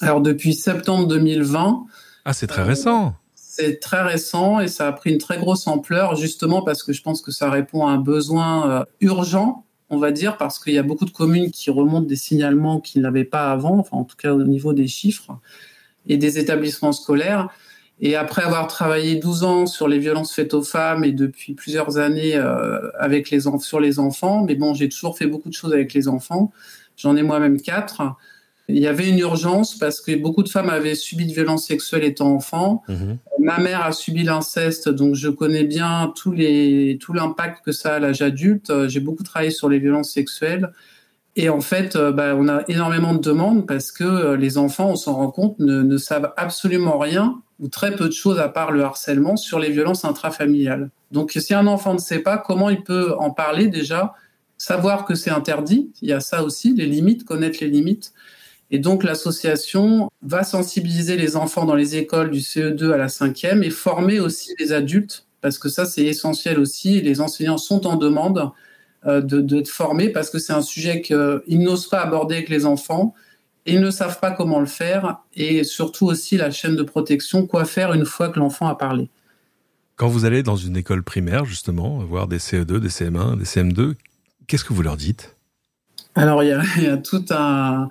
Alors 0.01 0.21
depuis 0.21 0.55
septembre 0.55 1.07
2020. 1.07 1.85
Ah, 2.25 2.33
c'est 2.33 2.47
très 2.47 2.63
récent. 2.63 3.15
C'est 3.57 3.79
très 3.79 4.03
récent 4.03 4.59
et 4.59 4.67
ça 4.67 4.89
a 4.89 4.93
pris 4.93 5.13
une 5.13 5.19
très 5.19 5.39
grosse 5.39 5.69
ampleur 5.69 6.17
justement 6.17 6.63
parce 6.63 6.83
que 6.83 6.93
je 6.93 7.01
pense 7.03 7.23
que 7.23 7.31
ça 7.31 7.49
répond 7.51 7.87
à 7.87 7.93
un 7.93 7.99
besoin 7.99 8.69
euh, 8.69 8.85
urgent, 9.01 9.65
on 9.91 9.99
va 9.99 10.11
dire, 10.11 10.37
parce 10.39 10.59
qu'il 10.59 10.75
y 10.75 10.79
a 10.79 10.83
beaucoup 10.83 11.05
de 11.05 11.13
communes 11.13 11.53
qui 11.53 11.71
remontent 11.71 12.09
des 12.09 12.17
signalements 12.17 12.81
qu'ils 12.81 13.03
n'avaient 13.03 13.23
pas 13.23 13.53
avant, 13.53 13.79
enfin 13.79 13.97
en 13.97 14.03
tout 14.03 14.17
cas 14.17 14.35
au 14.35 14.43
niveau 14.43 14.73
des 14.73 14.89
chiffres 14.89 15.39
et 16.09 16.17
des 16.17 16.41
établissements 16.41 16.91
scolaires. 16.91 17.49
Et 18.01 18.17
après 18.17 18.43
avoir 18.43 18.67
travaillé 18.67 19.15
12 19.21 19.45
ans 19.45 19.67
sur 19.67 19.87
les 19.87 20.01
violences 20.01 20.35
faites 20.35 20.53
aux 20.53 20.65
femmes 20.65 21.05
et 21.05 21.13
depuis 21.13 21.55
plusieurs 21.55 21.97
années 21.97 22.35
euh, 22.35 22.91
avec 22.99 23.31
les 23.31 23.43
sur 23.61 23.79
les 23.79 24.01
enfants, 24.01 24.43
mais 24.43 24.57
bon, 24.57 24.75
j'ai 24.75 24.89
toujours 24.89 25.17
fait 25.17 25.29
beaucoup 25.29 25.49
de 25.49 25.55
choses 25.55 25.73
avec 25.73 25.95
les 25.95 26.09
enfants. 26.09 26.51
J'en 26.97 27.15
ai 27.15 27.23
moi-même 27.23 27.61
quatre. 27.61 28.03
Il 28.69 28.79
y 28.79 28.87
avait 28.87 29.09
une 29.09 29.19
urgence 29.19 29.77
parce 29.77 30.01
que 30.01 30.17
beaucoup 30.17 30.43
de 30.43 30.49
femmes 30.49 30.71
avaient 30.71 30.95
subi 30.95 31.27
de 31.27 31.33
violences 31.33 31.67
sexuelles 31.67 32.05
étant 32.05 32.35
enfants. 32.35 32.83
Mhm. 32.89 33.19
Ma 33.41 33.59
mère 33.59 33.85
a 33.85 33.93
subi 33.93 34.23
l'inceste, 34.23 34.89
donc 34.89 35.15
je 35.15 35.29
connais 35.29 35.65
bien 35.65 36.13
tous 36.17 36.33
les, 36.33 36.97
tout 36.99 37.13
l'impact 37.13 37.63
que 37.65 37.73
ça 37.73 37.93
a 37.93 37.97
à 37.97 37.99
l'âge 37.99 38.23
adulte. 38.23 38.73
J'ai 38.89 39.01
beaucoup 39.01 39.23
travaillé 39.23 39.51
sur 39.51 39.69
les 39.69 39.79
violences 39.79 40.13
sexuelles. 40.13 40.71
Et 41.37 41.49
en 41.49 41.61
fait, 41.61 41.97
euh, 41.97 42.13
bah, 42.13 42.35
on 42.37 42.49
a 42.49 42.63
énormément 42.69 43.13
de 43.13 43.21
demandes 43.21 43.67
parce 43.67 43.91
que 43.91 44.05
euh, 44.05 44.37
les 44.37 44.57
enfants, 44.57 44.91
on 44.91 44.97
s'en 44.97 45.15
rend 45.15 45.31
compte, 45.31 45.59
ne, 45.59 45.83
ne, 45.83 45.97
savent 45.97 46.33
absolument 46.37 46.99
rien 46.99 47.41
ou 47.59 47.69
très 47.69 47.95
peu 47.95 48.07
de 48.07 48.13
choses 48.13 48.39
à 48.39 48.49
part 48.49 48.71
le 48.71 48.83
harcèlement 48.83 49.37
sur 49.37 49.59
les 49.59 49.71
violences 49.71 50.05
intrafamiliales. 50.05 50.91
Donc 51.11 51.33
si 51.37 51.55
un 51.55 51.67
enfant 51.67 51.95
ne 51.95 51.99
sait 51.99 52.21
pas 52.21 52.39
comment 52.39 52.71
il 52.71 52.83
peut 52.83 53.15
en 53.19 53.31
parler 53.31 53.67
déjà, 53.67 54.15
savoir 54.59 55.05
que 55.05 55.15
c'est 55.15 55.31
interdit, 55.31 55.93
il 56.03 56.09
y 56.09 56.13
a 56.13 56.21
ça 56.21 56.45
aussi, 56.45 56.75
les 56.75 56.87
limites, 56.87 57.25
connaître 57.25 57.59
les 57.61 57.69
limites. 57.69 58.13
Et 58.71 58.79
donc 58.79 59.05
l'association 59.05 60.11
va 60.23 60.43
sensibiliser 60.43 61.17
les 61.17 61.37
enfants 61.37 61.65
dans 61.65 61.75
les 61.75 61.97
écoles 61.97 62.31
du 62.31 62.41
CE2 62.41 62.93
à 62.93 62.97
la 62.97 63.09
5e 63.09 63.63
et 63.63 63.71
former 63.71 64.21
aussi 64.21 64.55
les 64.59 64.73
adultes, 64.73 65.27
parce 65.41 65.59
que 65.59 65.69
ça 65.69 65.85
c'est 65.85 66.05
essentiel 66.05 66.59
aussi, 66.59 67.01
les 67.01 67.21
enseignants 67.21 67.59
sont 67.59 67.87
en 67.87 67.97
demande 67.97 68.51
euh, 69.07 69.21
d'être 69.21 69.69
formés 69.69 70.09
parce 70.09 70.31
que 70.31 70.39
c'est 70.39 70.55
un 70.55 70.63
sujet 70.63 71.03
qu'ils 71.03 71.63
n'osent 71.63 71.89
pas 71.89 72.01
aborder 72.01 72.37
avec 72.37 72.49
les 72.49 72.65
enfants, 72.65 73.15
ils 73.67 73.81
ne 73.81 73.91
savent 73.91 74.21
pas 74.21 74.31
comment 74.31 74.61
le 74.61 74.67
faire, 74.67 75.19
et 75.35 75.65
surtout 75.65 76.07
aussi 76.07 76.37
la 76.37 76.51
chaîne 76.51 76.77
de 76.77 76.83
protection, 76.83 77.47
quoi 77.47 77.65
faire 77.65 77.93
une 77.93 78.05
fois 78.05 78.29
que 78.29 78.39
l'enfant 78.39 78.67
a 78.67 78.77
parlé. 78.77 79.09
Quand 79.97 80.09
vous 80.09 80.25
allez 80.25 80.43
dans 80.43 80.57
une 80.57 80.77
école 80.77 81.03
primaire, 81.03 81.45
justement, 81.45 81.99
voir 81.99 82.27
des 82.27 82.39
CE2, 82.39 82.79
des 82.79 82.89
CM1, 82.89 83.39
des 83.39 83.45
CM2, 83.45 83.95
qu'est-ce 84.47 84.65
que 84.65 84.73
vous 84.73 84.83
leur 84.83 84.97
dites? 84.97 85.37
Alors, 86.17 86.43
il 86.43 86.49
y, 86.49 86.87
a, 86.87 86.97
tout 86.97 87.25
un, 87.31 87.89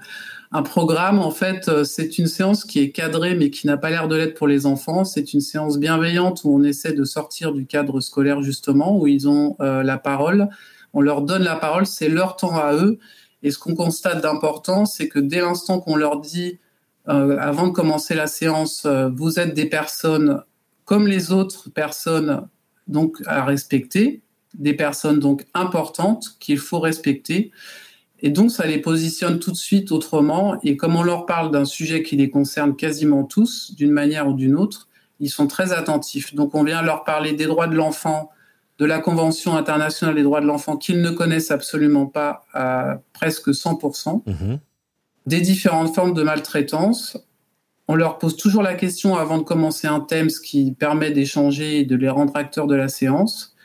programme. 0.62 1.19
En 1.19 1.31
fait, 1.31 1.67
euh, 1.67 1.83
c'est 1.83 2.19
une 2.19 2.27
séance 2.27 2.63
qui 2.63 2.79
est 2.79 2.91
cadrée, 2.91 3.36
mais 3.36 3.50
qui 3.50 3.65
n'a 3.65 3.77
pas 3.77 3.89
l'air 3.89 4.07
de 4.07 4.15
l'être 4.15 4.36
pour 4.36 4.48
les 4.48 4.65
enfants. 4.65 5.03
C'est 5.03 5.33
une 5.33 5.41
séance 5.41 5.79
bienveillante 5.79 6.43
où 6.43 6.55
on 6.55 6.63
essaie 6.63 6.93
de 6.93 7.03
sortir 7.03 7.53
du 7.53 7.65
cadre 7.65 8.00
scolaire, 8.01 8.43
justement, 8.43 8.98
où 8.98 9.07
ils 9.07 9.27
ont 9.27 9.55
euh, 9.62 9.81
la 9.81 9.98
parole. 9.98 10.50
On 10.93 11.01
leur 11.01 11.24
donne 11.24 11.43
la 11.43 11.55
parole, 11.55 11.88
c'est 11.88 12.10
leur 12.10 12.36
temps 12.36 12.55
à 12.55 12.74
eux. 12.75 13.00
Et 13.41 13.50
ce 13.50 13.57
qu'on 13.57 13.74
constate 13.74 14.22
d'important, 14.22 14.86
c'est 14.86 15.10
que 15.10 15.19
dès 15.19 15.41
l'instant 15.41 15.79
qu'on 15.79 15.95
leur 15.95 16.19
dit, 16.19 16.60
euh, 17.10 17.38
avant 17.39 17.67
de 17.67 17.74
commencer 17.74 18.13
la 18.13 18.27
séance, 18.27 18.86
vous 19.15 19.39
êtes 19.39 19.53
des 19.53 19.65
personnes 19.65 20.43
comme 20.86 21.07
les 21.07 21.31
autres 21.31 21.69
personnes 21.69 22.48
donc 22.88 23.17
à 23.25 23.43
respecter, 23.43 24.22
des 24.53 24.74
personnes 24.74 25.19
donc 25.19 25.45
importantes 25.53 26.38
qu'il 26.39 26.60
faut 26.60 26.79
respecter. 26.79 27.51
Et 28.24 28.32
donc, 28.32 28.50
ça 28.50 28.65
les 28.65 28.80
positionne 28.80 29.38
tout 29.38 29.51
de 29.51 29.58
suite 29.58 29.92
autrement. 29.92 30.58
Et 30.63 30.77
comme 30.77 30.96
on 30.96 31.03
leur 31.03 31.25
parle 31.25 31.51
d'un 31.51 31.65
sujet 31.65 32.01
qui 32.01 32.15
les 32.15 32.30
concerne 32.30 32.75
quasiment 32.75 33.24
tous, 33.24 33.75
d'une 33.75 33.92
manière 33.92 34.27
ou 34.27 34.34
d'une 34.34 34.56
autre, 34.56 34.88
ils 35.20 35.30
sont 35.30 35.46
très 35.46 35.74
attentifs. 35.74 36.34
Donc, 36.34 36.56
on 36.56 36.63
vient 36.63 36.82
leur 36.82 37.03
parler 37.03 37.34
des 37.34 37.46
droits 37.46 37.68
de 37.68 37.75
l'enfant, 37.75 38.32
de 38.80 38.86
la 38.86 39.00
Convention 39.00 39.56
internationale 39.56 40.15
des 40.15 40.24
droits 40.24 40.42
de 40.42 40.48
l'enfant 40.48 40.77
qu'ils 40.77 41.01
ne 41.01 41.12
connaissent 41.12 41.51
absolument 41.51 42.08
pas 42.08 42.46
à 42.53 43.01
presque 43.13 43.50
100%, 43.50 44.24
mmh 44.25 44.58
des 45.25 45.39
différentes 45.39 45.96
formes 45.96 46.13
de 46.13 46.22
maltraitance, 46.22 47.18
on 47.88 47.96
leur 47.96 48.18
pose 48.18 48.36
toujours 48.36 48.63
la 48.63 48.75
question 48.75 49.15
avant 49.15 49.38
de 49.38 49.44
commencer 49.44 49.88
un 49.88 50.00
thème, 50.00 50.30
ce 50.30 50.39
qui 50.39 50.74
permet 50.74 51.12
d'échanger 51.12 51.80
et 51.80 51.86
de 51.86 51.96
les 51.96 52.10
rendre 52.10 52.36
acteurs 52.36 52.68
de 52.68 52.75
la 52.75 52.88
séance. 52.88 53.56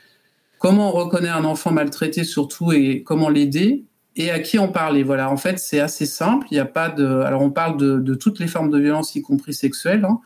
Comment 0.57 0.89
on 0.89 0.91
reconnaît 0.91 1.29
un 1.29 1.45
enfant 1.45 1.71
maltraité 1.71 2.23
surtout 2.23 2.71
et 2.71 3.03
comment 3.03 3.29
l'aider? 3.29 3.85
Et 4.19 4.31
à 4.31 4.39
qui 4.39 4.59
en 4.59 4.67
parler. 4.67 5.01
Voilà, 5.01 5.31
en 5.31 5.37
fait, 5.37 5.57
c'est 5.57 5.79
assez 5.79 6.05
simple. 6.05 6.45
Il 6.51 6.55
n'y 6.55 6.59
a 6.59 6.65
pas 6.65 6.89
de. 6.89 7.05
Alors, 7.21 7.41
on 7.41 7.49
parle 7.49 7.77
de, 7.77 8.13
toutes 8.13 8.39
les 8.39 8.47
formes 8.47 8.69
de 8.69 8.77
violence, 8.77 9.15
y 9.15 9.21
compris 9.21 9.53
sexuelles, 9.53 10.05
hein. 10.05 10.19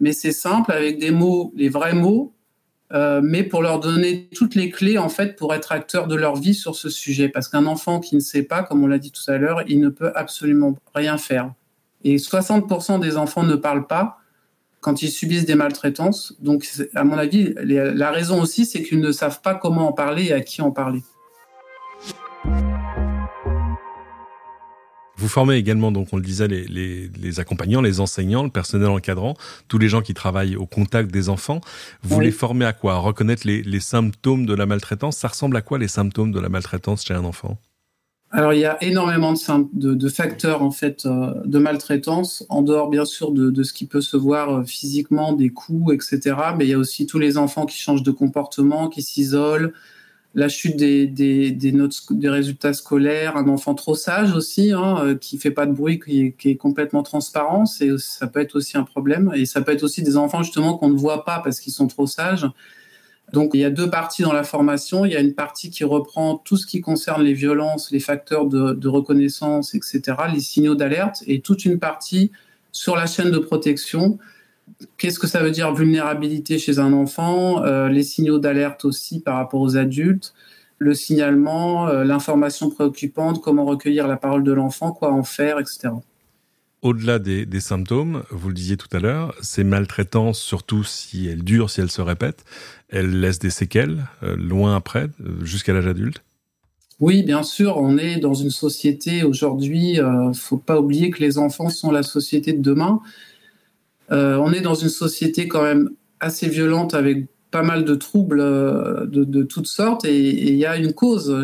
mais 0.00 0.12
c'est 0.12 0.32
simple 0.32 0.72
avec 0.72 0.98
des 0.98 1.10
mots, 1.10 1.52
les 1.56 1.68
vrais 1.68 1.94
mots, 1.94 2.32
euh, 2.92 3.20
mais 3.22 3.42
pour 3.42 3.60
leur 3.60 3.80
donner 3.80 4.28
toutes 4.34 4.54
les 4.54 4.70
clés 4.70 4.98
en 4.98 5.08
fait 5.08 5.34
pour 5.36 5.52
être 5.52 5.72
acteurs 5.72 6.06
de 6.06 6.14
leur 6.14 6.36
vie 6.36 6.54
sur 6.54 6.76
ce 6.76 6.88
sujet. 6.88 7.28
Parce 7.28 7.48
qu'un 7.48 7.66
enfant 7.66 7.98
qui 7.98 8.14
ne 8.14 8.20
sait 8.20 8.44
pas, 8.44 8.62
comme 8.62 8.84
on 8.84 8.86
l'a 8.86 8.98
dit 8.98 9.10
tout 9.10 9.28
à 9.28 9.36
l'heure, 9.36 9.62
il 9.66 9.80
ne 9.80 9.88
peut 9.88 10.12
absolument 10.14 10.76
rien 10.94 11.18
faire. 11.18 11.52
Et 12.04 12.16
60% 12.16 13.00
des 13.00 13.16
enfants 13.16 13.42
ne 13.42 13.56
parlent 13.56 13.88
pas 13.88 14.18
quand 14.80 15.02
ils 15.02 15.10
subissent 15.10 15.46
des 15.46 15.54
maltraitances. 15.56 16.36
Donc, 16.40 16.68
à 16.94 17.02
mon 17.02 17.18
avis, 17.18 17.54
la 17.64 18.10
raison 18.12 18.40
aussi, 18.40 18.66
c'est 18.66 18.82
qu'ils 18.82 19.00
ne 19.00 19.10
savent 19.10 19.40
pas 19.40 19.54
comment 19.54 19.88
en 19.88 19.92
parler 19.92 20.26
et 20.26 20.32
à 20.34 20.40
qui 20.42 20.60
en 20.62 20.70
parler. 20.70 21.02
Vous 25.24 25.30
formez 25.30 25.56
également, 25.56 25.90
donc 25.90 26.08
on 26.12 26.18
le 26.18 26.22
disait, 26.22 26.48
les, 26.48 27.40
accompagnants, 27.40 27.80
les 27.80 28.00
enseignants, 28.00 28.42
le 28.42 28.50
personnel 28.50 28.90
encadrant, 28.90 29.32
tous 29.68 29.78
les 29.78 29.88
gens 29.88 30.02
qui 30.02 30.12
travaillent 30.12 30.54
au 30.54 30.66
contact 30.66 31.10
des 31.10 31.30
enfants. 31.30 31.62
Vous 32.02 32.20
les 32.20 32.30
formez 32.30 32.66
à 32.66 32.74
quoi? 32.74 32.92
À 32.92 32.98
reconnaître 32.98 33.46
les 33.46 33.80
symptômes 33.80 34.44
de 34.44 34.52
la 34.52 34.66
maltraitance? 34.66 35.16
Ça 35.16 35.28
ressemble 35.28 35.56
à 35.56 35.62
quoi 35.62 35.78
les 35.78 35.88
symptômes 35.88 36.30
de 36.30 36.38
la 36.40 36.50
maltraitance 36.50 37.06
chez 37.06 37.14
un 37.14 37.24
enfant? 37.24 37.56
Alors 38.32 38.52
il 38.52 38.60
y 38.60 38.66
a 38.66 38.76
énormément 38.82 39.32
de, 39.72 40.08
facteurs 40.10 40.62
en 40.62 40.72
fait 40.72 41.06
euh, 41.06 41.32
de 41.46 41.58
maltraitance, 41.58 42.44
en 42.50 42.60
dehors 42.60 42.90
bien 42.90 43.06
sûr 43.06 43.30
de, 43.30 43.62
ce 43.62 43.72
qui 43.72 43.86
peut 43.86 44.02
se 44.02 44.18
voir 44.18 44.50
euh, 44.50 44.64
physiquement, 44.64 45.32
des 45.32 45.48
coups, 45.48 45.94
etc. 45.94 46.36
Mais 46.58 46.66
il 46.66 46.70
y 46.70 46.74
a 46.74 46.78
aussi 46.78 47.06
tous 47.06 47.18
les 47.18 47.38
enfants 47.38 47.64
qui 47.64 47.78
changent 47.78 48.02
de 48.02 48.10
comportement, 48.10 48.88
qui 48.88 49.00
s'isolent, 49.00 49.72
la 50.34 50.48
chute 50.48 50.76
des, 50.76 51.72
notes, 51.72 52.00
des 52.10 52.28
résultats 52.28 52.72
scolaires, 52.72 53.36
un 53.36 53.48
enfant 53.48 53.74
trop 53.74 53.94
sage 53.94 54.32
aussi, 54.32 54.72
hein, 54.72 54.98
euh, 55.04 55.14
qui 55.14 55.38
fait 55.38 55.52
pas 55.52 55.64
de 55.66 55.72
bruit, 55.72 56.00
qui 56.00 56.34
est, 56.44 56.56
complètement 56.56 57.02
transparent, 57.02 57.64
ça 57.66 58.26
peut 58.26 58.40
être 58.40 58.56
aussi 58.56 58.76
un 58.76 58.82
problème. 58.82 59.32
Et 59.34 59.46
ça 59.46 59.62
peut 59.62 59.72
être 59.72 59.84
aussi 59.84 60.02
des 60.02 60.16
enfants 60.16 60.42
justement 60.42 60.76
qu'on 60.76 60.88
ne 60.88 60.98
voit 60.98 61.24
pas 61.24 61.38
parce 61.38 61.60
qu'ils 61.60 61.72
sont 61.72 61.86
trop 61.86 62.06
sages. 62.06 62.46
Donc 63.32 63.50
il 63.54 63.60
y 63.60 63.64
a 63.64 63.70
deux 63.70 63.88
parties 63.88 64.22
dans 64.22 64.32
la 64.32 64.44
formation. 64.44 65.04
Il 65.04 65.12
y 65.12 65.16
a 65.16 65.20
une 65.20 65.34
partie 65.34 65.70
qui 65.70 65.84
reprend 65.84 66.36
tout 66.36 66.56
ce 66.56 66.66
qui 66.66 66.80
concerne 66.80 67.22
les 67.22 67.32
violences, 67.32 67.90
les 67.90 68.00
facteurs 68.00 68.46
de, 68.46 68.88
reconnaissance, 68.88 69.74
etc., 69.74 70.02
les 70.32 70.40
signaux 70.40 70.74
d'alerte, 70.74 71.22
et 71.26 71.40
toute 71.40 71.64
une 71.64 71.78
partie 71.78 72.32
sur 72.72 72.96
la 72.96 73.06
chaîne 73.06 73.30
de 73.30 73.38
protection. 73.38 74.18
Qu'est-ce 74.96 75.18
que 75.18 75.26
ça 75.26 75.42
veut 75.42 75.50
dire 75.50 75.72
vulnérabilité 75.74 76.58
chez 76.58 76.78
un 76.78 76.92
enfant, 76.92 77.64
euh, 77.64 77.88
les 77.88 78.02
signaux 78.02 78.38
d'alerte 78.38 78.84
aussi 78.84 79.20
par 79.20 79.36
rapport 79.36 79.60
aux 79.60 79.76
adultes, 79.76 80.34
le 80.78 80.94
signalement, 80.94 81.88
euh, 81.88 82.04
l'information 82.04 82.70
préoccupante, 82.70 83.40
comment 83.42 83.64
recueillir 83.64 84.08
la 84.08 84.16
parole 84.16 84.42
de 84.42 84.52
l'enfant, 84.52 84.92
quoi 84.92 85.12
en 85.12 85.22
faire, 85.22 85.58
etc 85.58 85.92
au-delà 86.84 87.18
des, 87.18 87.60
symptômes, 87.60 88.24
vous 88.30 88.48
le 88.48 88.54
disiez 88.54 88.76
tout 88.76 88.94
à 88.94 89.00
l'heure, 89.00 89.34
ces 89.40 89.64
maltraitances, 89.64 90.38
surtout 90.38 90.84
si 90.84 91.26
elles 91.26 91.42
durent, 91.42 91.70
si 91.70 91.80
elles 91.80 91.90
se 91.90 92.02
répètent, 92.02 92.44
elles 92.90 93.20
laissent 93.20 93.38
des 93.38 93.50
séquelles 93.50 94.06
euh, 94.22 94.36
loin 94.36 94.76
après, 94.76 95.08
jusqu'à 95.42 95.72
l'âge 95.72 95.86
adulte? 95.86 96.22
Oui, 97.00 97.22
bien 97.22 97.42
sûr, 97.42 97.78
on 97.78 97.96
est 97.96 98.18
dans 98.18 98.34
une 98.34 98.50
société 98.50 99.24
aujourd'hui, 99.24 99.92
il 99.92 100.00
euh, 100.00 100.28
ne 100.28 100.34
faut 100.34 100.58
pas 100.58 100.78
oublier 100.78 101.10
que 101.10 101.20
les 101.20 101.38
enfants 101.38 101.70
sont 101.70 101.90
la 101.90 102.02
société 102.02 102.52
de 102.52 102.60
demain. 102.60 103.00
On 104.10 104.52
est 104.52 104.60
dans 104.60 104.74
une 104.74 104.88
société 104.88 105.48
quand 105.48 105.62
même 105.62 105.90
assez 106.20 106.48
violente 106.48 106.94
avec 106.94 107.26
pas 107.50 107.62
mal 107.62 107.84
de 107.84 107.94
troubles 107.94 108.40
de, 108.40 109.42
toutes 109.42 109.66
sortes 109.66 110.04
et 110.04 110.18
il 110.18 110.54
y 110.56 110.66
a 110.66 110.76
une 110.76 110.92
cause. 110.92 111.34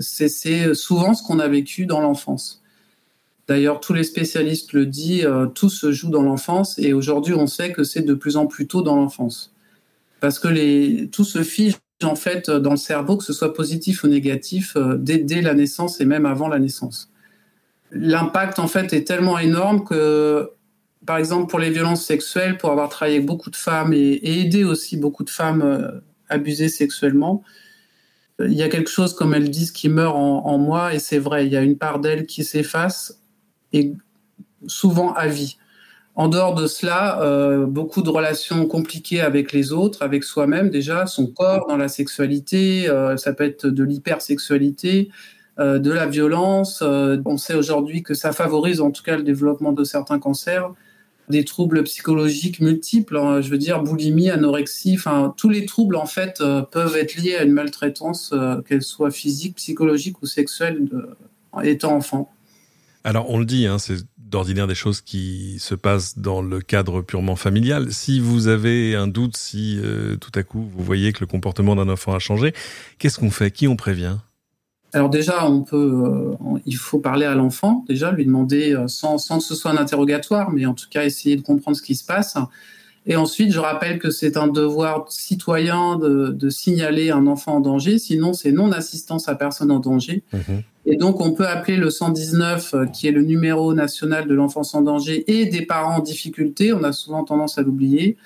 c'est 0.00 0.74
souvent 0.74 1.14
ce 1.14 1.22
qu'on 1.22 1.38
a 1.38 1.48
vécu 1.48 1.86
dans 1.86 2.00
l'enfance. 2.00 2.64
D'ailleurs, 3.46 3.80
tous 3.80 3.92
les 3.92 4.04
spécialistes 4.04 4.72
le 4.72 4.86
disent, 4.86 5.26
euh, 5.26 5.46
tout 5.46 5.68
se 5.68 5.92
joue 5.92 6.10
dans 6.10 6.22
l'enfance 6.22 6.78
et 6.78 6.92
aujourd'hui, 6.92 7.34
on 7.34 7.46
sait 7.46 7.72
que 7.72 7.84
c'est 7.84 8.02
de 8.02 8.14
plus 8.14 8.36
en 8.36 8.46
plus 8.46 8.66
tôt 8.66 8.82
dans 8.82 8.96
l'enfance. 8.96 9.52
Parce 10.20 10.38
que 10.38 11.04
tout 11.06 11.24
se 11.24 11.42
fige 11.42 11.74
en 12.02 12.16
fait 12.16 12.50
dans 12.50 12.70
le 12.70 12.76
cerveau, 12.76 13.18
que 13.18 13.24
ce 13.24 13.32
soit 13.32 13.52
positif 13.52 14.02
ou 14.04 14.08
négatif, 14.08 14.76
euh, 14.76 14.96
dès, 14.96 15.42
la 15.42 15.54
naissance 15.54 16.00
et 16.00 16.06
même 16.06 16.24
avant 16.24 16.48
la 16.48 16.58
naissance. 16.58 17.10
L'impact 17.90 18.58
en 18.58 18.66
fait 18.66 18.92
est 18.94 19.06
tellement 19.06 19.38
énorme 19.38 19.84
que, 19.84 20.50
par 21.06 21.18
exemple, 21.18 21.50
pour 21.50 21.58
les 21.58 21.70
violences 21.70 22.04
sexuelles, 22.04 22.58
pour 22.58 22.70
avoir 22.70 22.88
travaillé 22.88 23.16
avec 23.16 23.26
beaucoup 23.26 23.50
de 23.50 23.56
femmes 23.56 23.92
et, 23.92 24.40
aidé 24.40 24.64
aussi 24.64 24.96
beaucoup 24.96 25.24
de 25.24 25.30
femmes 25.30 25.62
euh, 25.62 26.00
abusées 26.28 26.68
sexuellement, 26.68 27.42
il 28.40 28.52
y 28.52 28.62
a 28.62 28.68
quelque 28.68 28.90
chose, 28.90 29.14
comme 29.14 29.32
elles 29.34 29.50
disent, 29.50 29.70
qui 29.70 29.88
meurt 29.88 30.16
en, 30.16 30.58
moi, 30.58 30.92
et 30.94 30.98
c'est 30.98 31.18
vrai, 31.18 31.46
il 31.46 31.52
y 31.52 31.56
a 31.56 31.62
une 31.62 31.78
part 31.78 32.00
d'elles 32.00 32.26
qui 32.26 32.42
s'efface, 32.42 33.20
et 33.72 33.92
souvent 34.66 35.12
à 35.12 35.28
vie. 35.28 35.56
En 36.16 36.28
dehors 36.28 36.54
de 36.54 36.68
cela, 36.68 37.20
euh, 37.22 37.66
beaucoup 37.66 38.02
de 38.02 38.08
relations 38.08 38.66
compliquées 38.66 39.20
avec 39.20 39.52
les 39.52 39.72
autres, 39.72 40.02
avec 40.02 40.22
soi-même 40.22 40.70
déjà, 40.70 41.06
son 41.06 41.26
corps, 41.26 41.66
dans 41.68 41.76
la 41.76 41.88
sexualité, 41.88 42.88
euh, 42.88 43.16
ça 43.16 43.32
peut 43.32 43.44
être 43.44 43.66
de 43.66 43.82
l'hypersexualité, 43.82 45.10
euh, 45.58 45.80
de 45.80 45.90
la 45.90 46.06
violence. 46.06 46.82
on 46.82 47.36
sait 47.36 47.54
aujourd'hui 47.54 48.04
que 48.04 48.14
ça 48.14 48.32
favorise 48.32 48.80
en 48.80 48.92
tout 48.92 49.02
cas 49.02 49.16
le 49.16 49.24
développement 49.24 49.72
de 49.72 49.82
certains 49.82 50.20
cancers, 50.20 50.72
des 51.28 51.44
troubles 51.44 51.82
psychologiques 51.84 52.60
multiples, 52.60 53.16
hein, 53.16 53.40
je 53.40 53.48
veux 53.48 53.58
dire 53.58 53.82
boulimie, 53.82 54.30
anorexie, 54.30 54.94
enfin 54.96 55.34
tous 55.36 55.48
les 55.48 55.66
troubles 55.66 55.96
en 55.96 56.06
fait 56.06 56.42
peuvent 56.70 56.96
être 56.96 57.16
liés 57.16 57.36
à 57.36 57.44
une 57.44 57.52
maltraitance, 57.52 58.34
qu'elle 58.68 58.82
soit 58.82 59.10
physique, 59.10 59.56
psychologique 59.56 60.20
ou 60.22 60.26
sexuelle, 60.26 60.88
étant 61.62 61.94
enfant. 61.94 62.30
Alors 63.04 63.30
on 63.30 63.38
le 63.38 63.44
dit, 63.44 63.66
hein, 63.66 63.78
c'est 63.78 63.98
d'ordinaire 64.34 64.66
des 64.66 64.74
choses 64.74 65.00
qui 65.00 65.58
se 65.60 65.74
passent 65.74 66.18
dans 66.18 66.42
le 66.42 66.60
cadre 66.60 67.02
purement 67.02 67.36
familial. 67.36 67.92
Si 67.92 68.18
vous 68.18 68.48
avez 68.48 68.96
un 68.96 69.06
doute, 69.06 69.36
si 69.36 69.78
euh, 69.80 70.16
tout 70.16 70.32
à 70.34 70.42
coup 70.42 70.68
vous 70.74 70.82
voyez 70.82 71.12
que 71.12 71.20
le 71.20 71.26
comportement 71.26 71.76
d'un 71.76 71.88
enfant 71.88 72.14
a 72.14 72.18
changé, 72.18 72.52
qu'est-ce 72.98 73.18
qu'on 73.18 73.30
fait? 73.30 73.50
Qui 73.50 73.68
on 73.68 73.76
prévient? 73.76 74.16
Alors 74.94 75.10
déjà, 75.10 75.44
on 75.44 75.62
peut, 75.62 75.76
euh, 75.76 76.58
il 76.66 76.76
faut 76.76 77.00
parler 77.00 77.26
à 77.26 77.34
l'enfant, 77.34 77.84
déjà 77.88 78.12
lui 78.12 78.24
demander, 78.24 78.74
euh, 78.74 78.86
sans, 78.86 79.18
sans, 79.18 79.38
que 79.38 79.44
ce 79.44 79.56
soit 79.56 79.72
un 79.72 79.76
interrogatoire, 79.76 80.52
mais 80.52 80.66
en 80.66 80.74
tout 80.74 80.86
cas 80.88 81.04
essayer 81.04 81.34
de 81.34 81.42
comprendre 81.42 81.76
ce 81.76 81.82
qui 81.82 81.96
se 81.96 82.04
passe. 82.04 82.36
Et 83.04 83.16
ensuite, 83.16 83.52
je 83.52 83.58
rappelle 83.58 83.98
que 83.98 84.10
c'est 84.10 84.36
un 84.36 84.46
devoir 84.46 85.06
citoyen 85.10 85.98
de, 85.98 86.48
signaler 86.48 87.10
un 87.10 87.26
enfant 87.26 87.56
en 87.56 87.60
danger, 87.60 87.98
sinon 87.98 88.34
c'est 88.34 88.52
non-assistance 88.52 89.28
à 89.28 89.34
personne 89.34 89.72
en 89.72 89.80
danger. 89.80 90.22
Mhm. 90.32 90.62
Et 90.86 90.96
donc, 90.96 91.20
on 91.20 91.32
peut 91.32 91.48
appeler 91.48 91.76
le 91.76 91.90
119, 91.90 92.74
euh, 92.74 92.86
qui 92.86 93.08
est 93.08 93.12
le 93.12 93.22
numéro 93.22 93.74
national 93.74 94.28
de 94.28 94.34
l'enfance 94.34 94.76
en 94.76 94.82
danger 94.82 95.24
et 95.26 95.46
des 95.46 95.66
parents 95.66 95.96
en 95.96 96.02
difficulté, 96.02 96.72
on 96.72 96.84
a 96.84 96.92
souvent 96.92 97.24
tendance 97.24 97.58
à 97.58 97.62
l'oublier, 97.62 98.16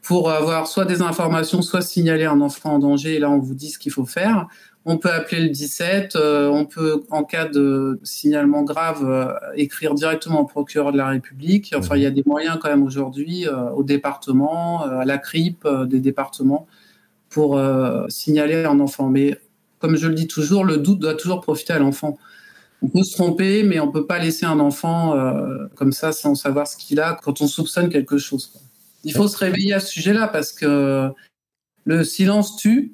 pour 0.00 0.30
avoir 0.30 0.68
soit 0.68 0.84
des 0.84 1.02
informations, 1.02 1.60
soit 1.60 1.80
signaler 1.80 2.24
un 2.24 2.40
enfant 2.40 2.74
en 2.74 2.78
danger, 2.78 3.16
et 3.16 3.18
là 3.18 3.30
on 3.30 3.38
vous 3.38 3.54
dit 3.54 3.70
ce 3.70 3.78
qu'il 3.80 3.90
faut 3.90 4.04
faire. 4.04 4.46
On 4.86 4.98
peut 4.98 5.10
appeler 5.10 5.40
le 5.40 5.48
17, 5.48 6.14
euh, 6.16 6.48
on 6.48 6.66
peut, 6.66 7.04
en 7.10 7.24
cas 7.24 7.46
de 7.46 7.98
signalement 8.02 8.62
grave, 8.64 9.02
euh, 9.02 9.32
écrire 9.56 9.94
directement 9.94 10.42
au 10.42 10.44
procureur 10.44 10.92
de 10.92 10.98
la 10.98 11.08
République. 11.08 11.72
Enfin, 11.74 11.96
il 11.96 12.02
y 12.02 12.06
a 12.06 12.10
des 12.10 12.22
moyens 12.26 12.58
quand 12.60 12.68
même 12.68 12.82
aujourd'hui 12.82 13.48
euh, 13.48 13.70
au 13.70 13.82
département, 13.82 14.82
à 14.82 15.06
la 15.06 15.16
CRIP 15.16 15.66
des 15.86 16.00
départements, 16.00 16.66
pour 17.30 17.60
signaler 18.08 18.64
un 18.64 18.78
enfant. 18.78 19.08
Mais 19.08 19.38
comme 19.78 19.96
je 19.96 20.06
le 20.06 20.14
dis 20.14 20.28
toujours, 20.28 20.64
le 20.64 20.76
doute 20.76 20.98
doit 20.98 21.14
toujours 21.14 21.40
profiter 21.40 21.72
à 21.72 21.78
l'enfant. 21.78 22.18
On 22.82 22.88
peut 22.88 23.02
se 23.02 23.14
tromper, 23.14 23.62
mais 23.62 23.80
on 23.80 23.90
peut 23.90 24.06
pas 24.06 24.18
laisser 24.18 24.44
un 24.44 24.60
enfant 24.60 25.16
comme 25.74 25.92
ça 25.92 26.12
sans 26.12 26.34
savoir 26.34 26.68
ce 26.68 26.76
qu'il 26.76 27.00
a 27.00 27.14
quand 27.14 27.40
on 27.40 27.46
soupçonne 27.46 27.88
quelque 27.88 28.18
chose. 28.18 28.52
Il 29.02 29.12
faut 29.12 29.26
se 29.26 29.38
réveiller 29.38 29.72
à 29.72 29.80
ce 29.80 29.88
sujet-là 29.88 30.28
parce 30.28 30.52
que 30.52 31.10
le 31.84 32.04
silence 32.04 32.56
tue, 32.56 32.92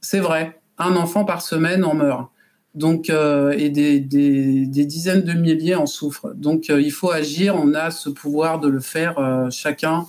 c'est 0.00 0.20
vrai 0.20 0.58
un 0.78 0.96
enfant 0.96 1.24
par 1.24 1.42
semaine 1.42 1.84
en 1.84 1.94
meurt. 1.94 2.30
Donc, 2.74 3.10
euh, 3.10 3.50
et 3.58 3.70
des, 3.70 4.00
dizaines 4.00 5.22
de 5.22 5.32
milliers 5.32 5.74
en 5.74 5.86
souffrent. 5.86 6.32
Donc, 6.34 6.70
euh, 6.70 6.80
il 6.80 6.92
faut 6.92 7.10
agir. 7.10 7.56
On 7.56 7.74
a 7.74 7.90
ce 7.90 8.08
pouvoir 8.08 8.60
de 8.60 8.68
le 8.68 8.80
faire 8.80 9.18
euh, 9.18 9.50
chacun 9.50 10.06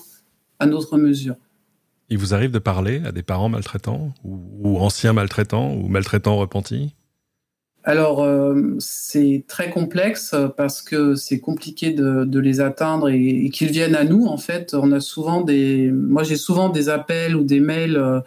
à 0.60 0.66
notre 0.66 0.98
mesure. 0.98 1.36
Il 2.10 2.18
vous 2.18 2.34
arrive 2.34 2.52
de 2.52 2.60
parler 2.60 3.02
à 3.06 3.12
des 3.12 3.24
parents 3.24 3.50
maltraitants 3.50 4.14
ou, 4.24 4.78
anciens 4.78 5.14
maltraitants 5.14 5.74
ou 5.74 5.88
maltraitants 5.88 6.38
repentis? 6.38 6.96
Alors, 7.84 8.28
c'est 8.80 9.46
très 9.48 9.70
complexe 9.70 10.36
parce 10.58 10.82
que 10.82 11.16
c'est 11.16 11.40
compliqué 11.40 11.92
de, 11.92 12.40
les 12.40 12.62
atteindre 12.62 13.10
et, 13.10 13.46
et 13.46 13.50
qu'ils 13.52 13.70
viennent 13.70 13.96
à 13.96 14.04
nous. 14.04 14.26
En 14.26 14.38
fait, 14.38 14.74
on 14.74 14.92
a 14.92 15.00
souvent 15.00 15.42
des, 15.42 15.90
moi 15.92 16.24
j'ai 16.24 16.36
souvent 16.36 16.70
des 16.70 16.90
appels 16.90 17.36
ou 17.36 17.44
des 17.44 17.60
mails 17.60 18.24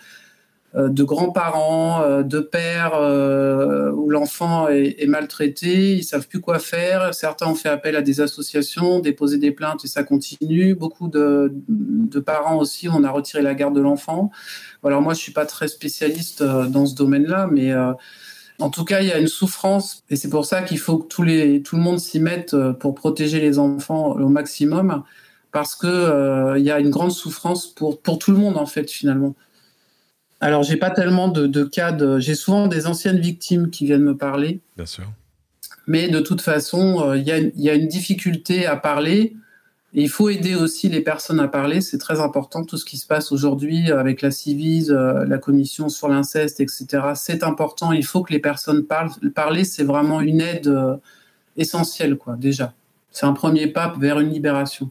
de 0.75 1.05
grands-parents, 1.05 2.03
euh, 2.03 2.23
de 2.23 2.41
pères 2.41 2.95
euh, 2.95 3.93
où 3.93 4.09
l'enfant 4.09 4.69
est, 4.69 5.07
maltraité, 5.07 5.97
ils 5.97 6.03
savent 6.03 6.27
plus 6.27 6.41
quoi 6.41 6.59
faire. 6.59 7.13
Certains 7.13 7.47
ont 7.47 7.55
fait 7.55 7.69
appel 7.69 7.95
à 7.95 8.01
des 8.01 8.23
associations, 8.23 9.01
déposé 9.01 9.37
des 9.37 9.51
plaintes 9.51 9.85
et 9.85 9.89
ça 9.89 10.03
continue. 10.03 10.75
Beaucoup 10.75 11.09
de, 11.09 11.53
parents 12.25 12.57
aussi, 12.57 12.89
on 12.89 13.05
a 13.05 13.11
retiré 13.11 13.43
la 13.43 13.55
garde 13.55 13.75
de 13.75 13.83
l'enfant. 13.83 14.31
Alors 14.83 15.03
moi, 15.03 15.13
je 15.13 15.21
suis 15.21 15.33
pas 15.33 15.45
très 15.45 15.69
spécialiste 15.69 16.43
dans 16.43 16.87
ce 16.87 16.95
domaine-là, 16.95 17.49
mais 17.51 17.73
en 18.59 18.71
tout 18.71 18.85
cas, 18.85 19.01
il 19.01 19.09
y 19.09 19.13
a 19.13 19.19
une 19.19 19.29
souffrance 19.29 20.05
et 20.09 20.17
c'est 20.17 20.31
pour 20.31 20.47
ça 20.47 20.63
qu'il 20.63 20.79
faut 20.79 20.99
que 20.99 21.07
tout 21.07 21.23
le 21.77 21.83
monde 21.83 21.99
s'y 21.99 22.21
mette 22.21 22.57
pour 22.81 22.95
protéger 22.95 23.41
les 23.41 23.59
enfants 23.59 24.13
au 24.13 24.29
maximum 24.29 25.03
parce 25.53 25.75
que 25.75 26.57
il 26.57 26.65
y 26.65 26.71
a 26.71 26.79
une 26.79 26.91
grande 26.91 27.13
souffrance 27.13 27.67
pour 27.67 28.01
tout 28.01 28.31
le 28.31 28.39
monde 28.39 28.57
en 28.57 28.67
fait 28.67 28.91
finalement. 28.91 29.35
Alors, 30.43 30.65
j'ai 30.65 30.77
pas 30.77 30.91
tellement 30.91 31.29
de, 31.29 31.63
cas 31.63 31.93
de. 31.93 32.19
J'ai 32.19 32.35
souvent 32.35 32.67
des 32.67 32.89
anciennes 32.89 33.21
victimes 33.21 33.71
qui 33.71 33.87
viennent 33.87 34.03
me 34.03 34.17
parler. 34.17 34.61
Bien 34.77 34.87
sûr. 34.87 35.05
Mais 35.87 36.09
de 36.09 36.19
toute 36.19 36.41
façon, 36.41 37.11
euh, 37.11 37.17
il 37.17 37.25
y, 37.29 37.71
a 37.71 37.75
une 37.75 37.87
difficulté 37.87 38.67
à 38.67 38.77
parler. 38.77 39.37
Et 39.95 40.03
il 40.03 40.09
faut 40.09 40.31
aider 40.31 40.57
aussi 40.57 40.89
les 40.89 41.01
personnes 41.01 41.39
à 41.39 41.47
parler. 41.47 41.81
C'est 41.81 41.99
très 41.99 42.21
important. 42.21 42.65
Tout 42.65 42.77
ce 42.77 42.85
qui 42.85 42.97
se 42.97 43.07
passe 43.07 43.31
aujourd'hui 43.31 43.93
avec 43.93 44.21
la 44.21 44.33
Civise, 44.33 44.91
euh, 44.91 45.25
la 45.27 45.39
commission 45.39 45.89
sur 45.89 46.09
l'inceste, 46.09 46.59
etc. 46.59 46.87
C'est 47.15 47.45
important. 47.45 47.93
Il 47.93 48.05
faut 48.05 48.25
que 48.25 48.33
les 48.33 48.41
personnes 48.41 48.83
parlent. 48.83 49.11
Parler, 49.37 49.63
c'est 49.63 49.85
vraiment 49.85 50.21
une 50.21 50.41
aide 50.41 50.67
euh, 50.67 50.97
essentielle, 51.57 52.17
quoi, 52.17 52.35
déjà. 52.35 52.75
C'est 53.13 53.27
un 53.27 53.33
premier 53.33 53.69
pas 53.69 53.95
vers 53.97 54.19
une 54.19 54.31
libération. 54.31 54.91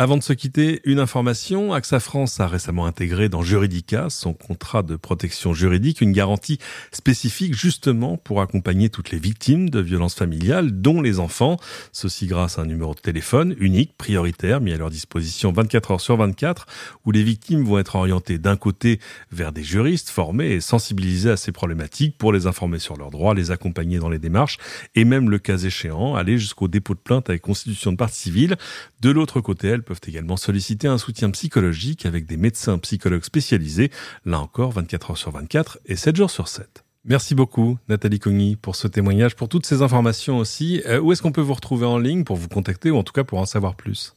Avant 0.00 0.16
de 0.16 0.22
se 0.22 0.32
quitter, 0.32 0.80
une 0.84 0.98
information. 0.98 1.74
AXA 1.74 2.00
France 2.00 2.40
a 2.40 2.46
récemment 2.46 2.86
intégré 2.86 3.28
dans 3.28 3.42
Juridica, 3.42 4.08
son 4.08 4.32
contrat 4.32 4.82
de 4.82 4.96
protection 4.96 5.52
juridique, 5.52 6.00
une 6.00 6.12
garantie 6.12 6.58
spécifique 6.90 7.54
justement 7.54 8.16
pour 8.16 8.40
accompagner 8.40 8.88
toutes 8.88 9.10
les 9.10 9.18
victimes 9.18 9.68
de 9.68 9.78
violences 9.78 10.14
familiales, 10.14 10.80
dont 10.80 11.02
les 11.02 11.20
enfants. 11.20 11.58
Ceci 11.92 12.26
grâce 12.26 12.58
à 12.58 12.62
un 12.62 12.64
numéro 12.64 12.94
de 12.94 13.00
téléphone 13.00 13.54
unique, 13.58 13.94
prioritaire, 13.98 14.62
mis 14.62 14.72
à 14.72 14.78
leur 14.78 14.88
disposition 14.88 15.52
24 15.52 15.90
heures 15.90 16.00
sur 16.00 16.16
24, 16.16 16.64
où 17.04 17.12
les 17.12 17.22
victimes 17.22 17.62
vont 17.64 17.78
être 17.78 17.96
orientées 17.96 18.38
d'un 18.38 18.56
côté 18.56 19.00
vers 19.30 19.52
des 19.52 19.62
juristes 19.62 20.08
formés 20.08 20.52
et 20.52 20.60
sensibilisés 20.62 21.32
à 21.32 21.36
ces 21.36 21.52
problématiques 21.52 22.16
pour 22.16 22.32
les 22.32 22.46
informer 22.46 22.78
sur 22.78 22.96
leurs 22.96 23.10
droits, 23.10 23.34
les 23.34 23.50
accompagner 23.50 23.98
dans 23.98 24.08
les 24.08 24.18
démarches 24.18 24.56
et 24.94 25.04
même 25.04 25.28
le 25.28 25.38
cas 25.38 25.58
échéant, 25.58 26.14
aller 26.14 26.38
jusqu'au 26.38 26.68
dépôt 26.68 26.94
de 26.94 27.00
plainte 27.00 27.28
avec 27.28 27.42
constitution 27.42 27.92
de 27.92 27.98
partie 27.98 28.20
civile. 28.20 28.56
De 29.00 29.10
l'autre 29.10 29.40
côté, 29.40 29.68
elles 29.68 29.82
peuvent 29.82 30.00
également 30.06 30.36
solliciter 30.36 30.86
un 30.86 30.98
soutien 30.98 31.30
psychologique 31.30 32.04
avec 32.04 32.26
des 32.26 32.36
médecins 32.36 32.76
psychologues 32.78 33.24
spécialisés, 33.24 33.90
là 34.26 34.40
encore 34.40 34.72
24 34.72 35.12
heures 35.12 35.18
sur 35.18 35.30
24 35.30 35.78
et 35.86 35.96
7 35.96 36.16
jours 36.16 36.30
sur 36.30 36.48
7. 36.48 36.84
Merci 37.06 37.34
beaucoup 37.34 37.78
Nathalie 37.88 38.18
Cogny 38.18 38.56
pour 38.56 38.76
ce 38.76 38.86
témoignage, 38.86 39.36
pour 39.36 39.48
toutes 39.48 39.64
ces 39.64 39.80
informations 39.80 40.36
aussi. 40.36 40.82
Euh, 40.86 41.00
où 41.00 41.12
est-ce 41.12 41.22
qu'on 41.22 41.32
peut 41.32 41.40
vous 41.40 41.54
retrouver 41.54 41.86
en 41.86 41.96
ligne 41.98 42.24
pour 42.24 42.36
vous 42.36 42.48
contacter 42.48 42.90
ou 42.90 42.98
en 42.98 43.02
tout 43.02 43.14
cas 43.14 43.24
pour 43.24 43.38
en 43.38 43.46
savoir 43.46 43.74
plus? 43.74 44.14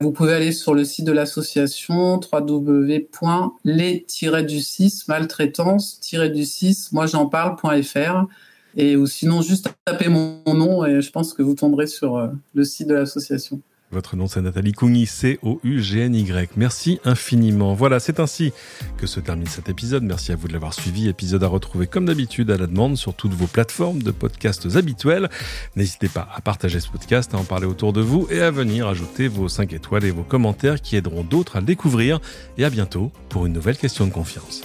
Vous 0.00 0.12
pouvez 0.12 0.32
aller 0.32 0.52
sur 0.52 0.72
le 0.72 0.84
site 0.84 1.04
de 1.04 1.12
l'association 1.12 2.18
www.les-du6 2.32 5.04
maltraitance-du6 5.08 6.88
moi 6.92 7.04
j'en 7.04 7.26
parle.fr 7.26 8.24
et 8.76 8.96
ou 8.96 9.06
sinon 9.06 9.42
juste 9.42 9.68
taper 9.84 10.08
mon 10.08 10.40
nom 10.46 10.86
et 10.86 11.02
je 11.02 11.10
pense 11.10 11.34
que 11.34 11.42
vous 11.42 11.54
tomberez 11.54 11.86
sur 11.86 12.16
euh, 12.16 12.28
le 12.54 12.64
site 12.64 12.88
de 12.88 12.94
l'association. 12.94 13.60
Votre 13.92 14.16
nom, 14.16 14.26
c'est 14.26 14.40
Nathalie 14.40 14.72
Cougny, 14.72 15.04
C-O-U-G-N-Y. 15.04 16.50
Merci 16.56 16.98
infiniment. 17.04 17.74
Voilà, 17.74 18.00
c'est 18.00 18.20
ainsi 18.20 18.54
que 18.96 19.06
se 19.06 19.20
termine 19.20 19.46
cet 19.46 19.68
épisode. 19.68 20.02
Merci 20.02 20.32
à 20.32 20.36
vous 20.36 20.48
de 20.48 20.54
l'avoir 20.54 20.72
suivi. 20.72 21.08
Épisode 21.08 21.44
à 21.44 21.46
retrouver 21.46 21.86
comme 21.86 22.06
d'habitude 22.06 22.50
à 22.50 22.56
la 22.56 22.66
demande 22.66 22.96
sur 22.96 23.12
toutes 23.12 23.34
vos 23.34 23.46
plateformes 23.46 24.02
de 24.02 24.10
podcasts 24.10 24.76
habituels. 24.76 25.28
N'hésitez 25.76 26.08
pas 26.08 26.26
à 26.34 26.40
partager 26.40 26.80
ce 26.80 26.88
podcast, 26.88 27.34
à 27.34 27.36
en 27.36 27.44
parler 27.44 27.66
autour 27.66 27.92
de 27.92 28.00
vous 28.00 28.26
et 28.30 28.40
à 28.40 28.50
venir 28.50 28.88
ajouter 28.88 29.28
vos 29.28 29.50
5 29.50 29.74
étoiles 29.74 30.04
et 30.04 30.10
vos 30.10 30.22
commentaires 30.22 30.80
qui 30.80 30.96
aideront 30.96 31.22
d'autres 31.22 31.56
à 31.56 31.60
le 31.60 31.66
découvrir. 31.66 32.18
Et 32.56 32.64
à 32.64 32.70
bientôt 32.70 33.12
pour 33.28 33.44
une 33.44 33.52
nouvelle 33.52 33.76
question 33.76 34.06
de 34.06 34.12
confiance. 34.12 34.62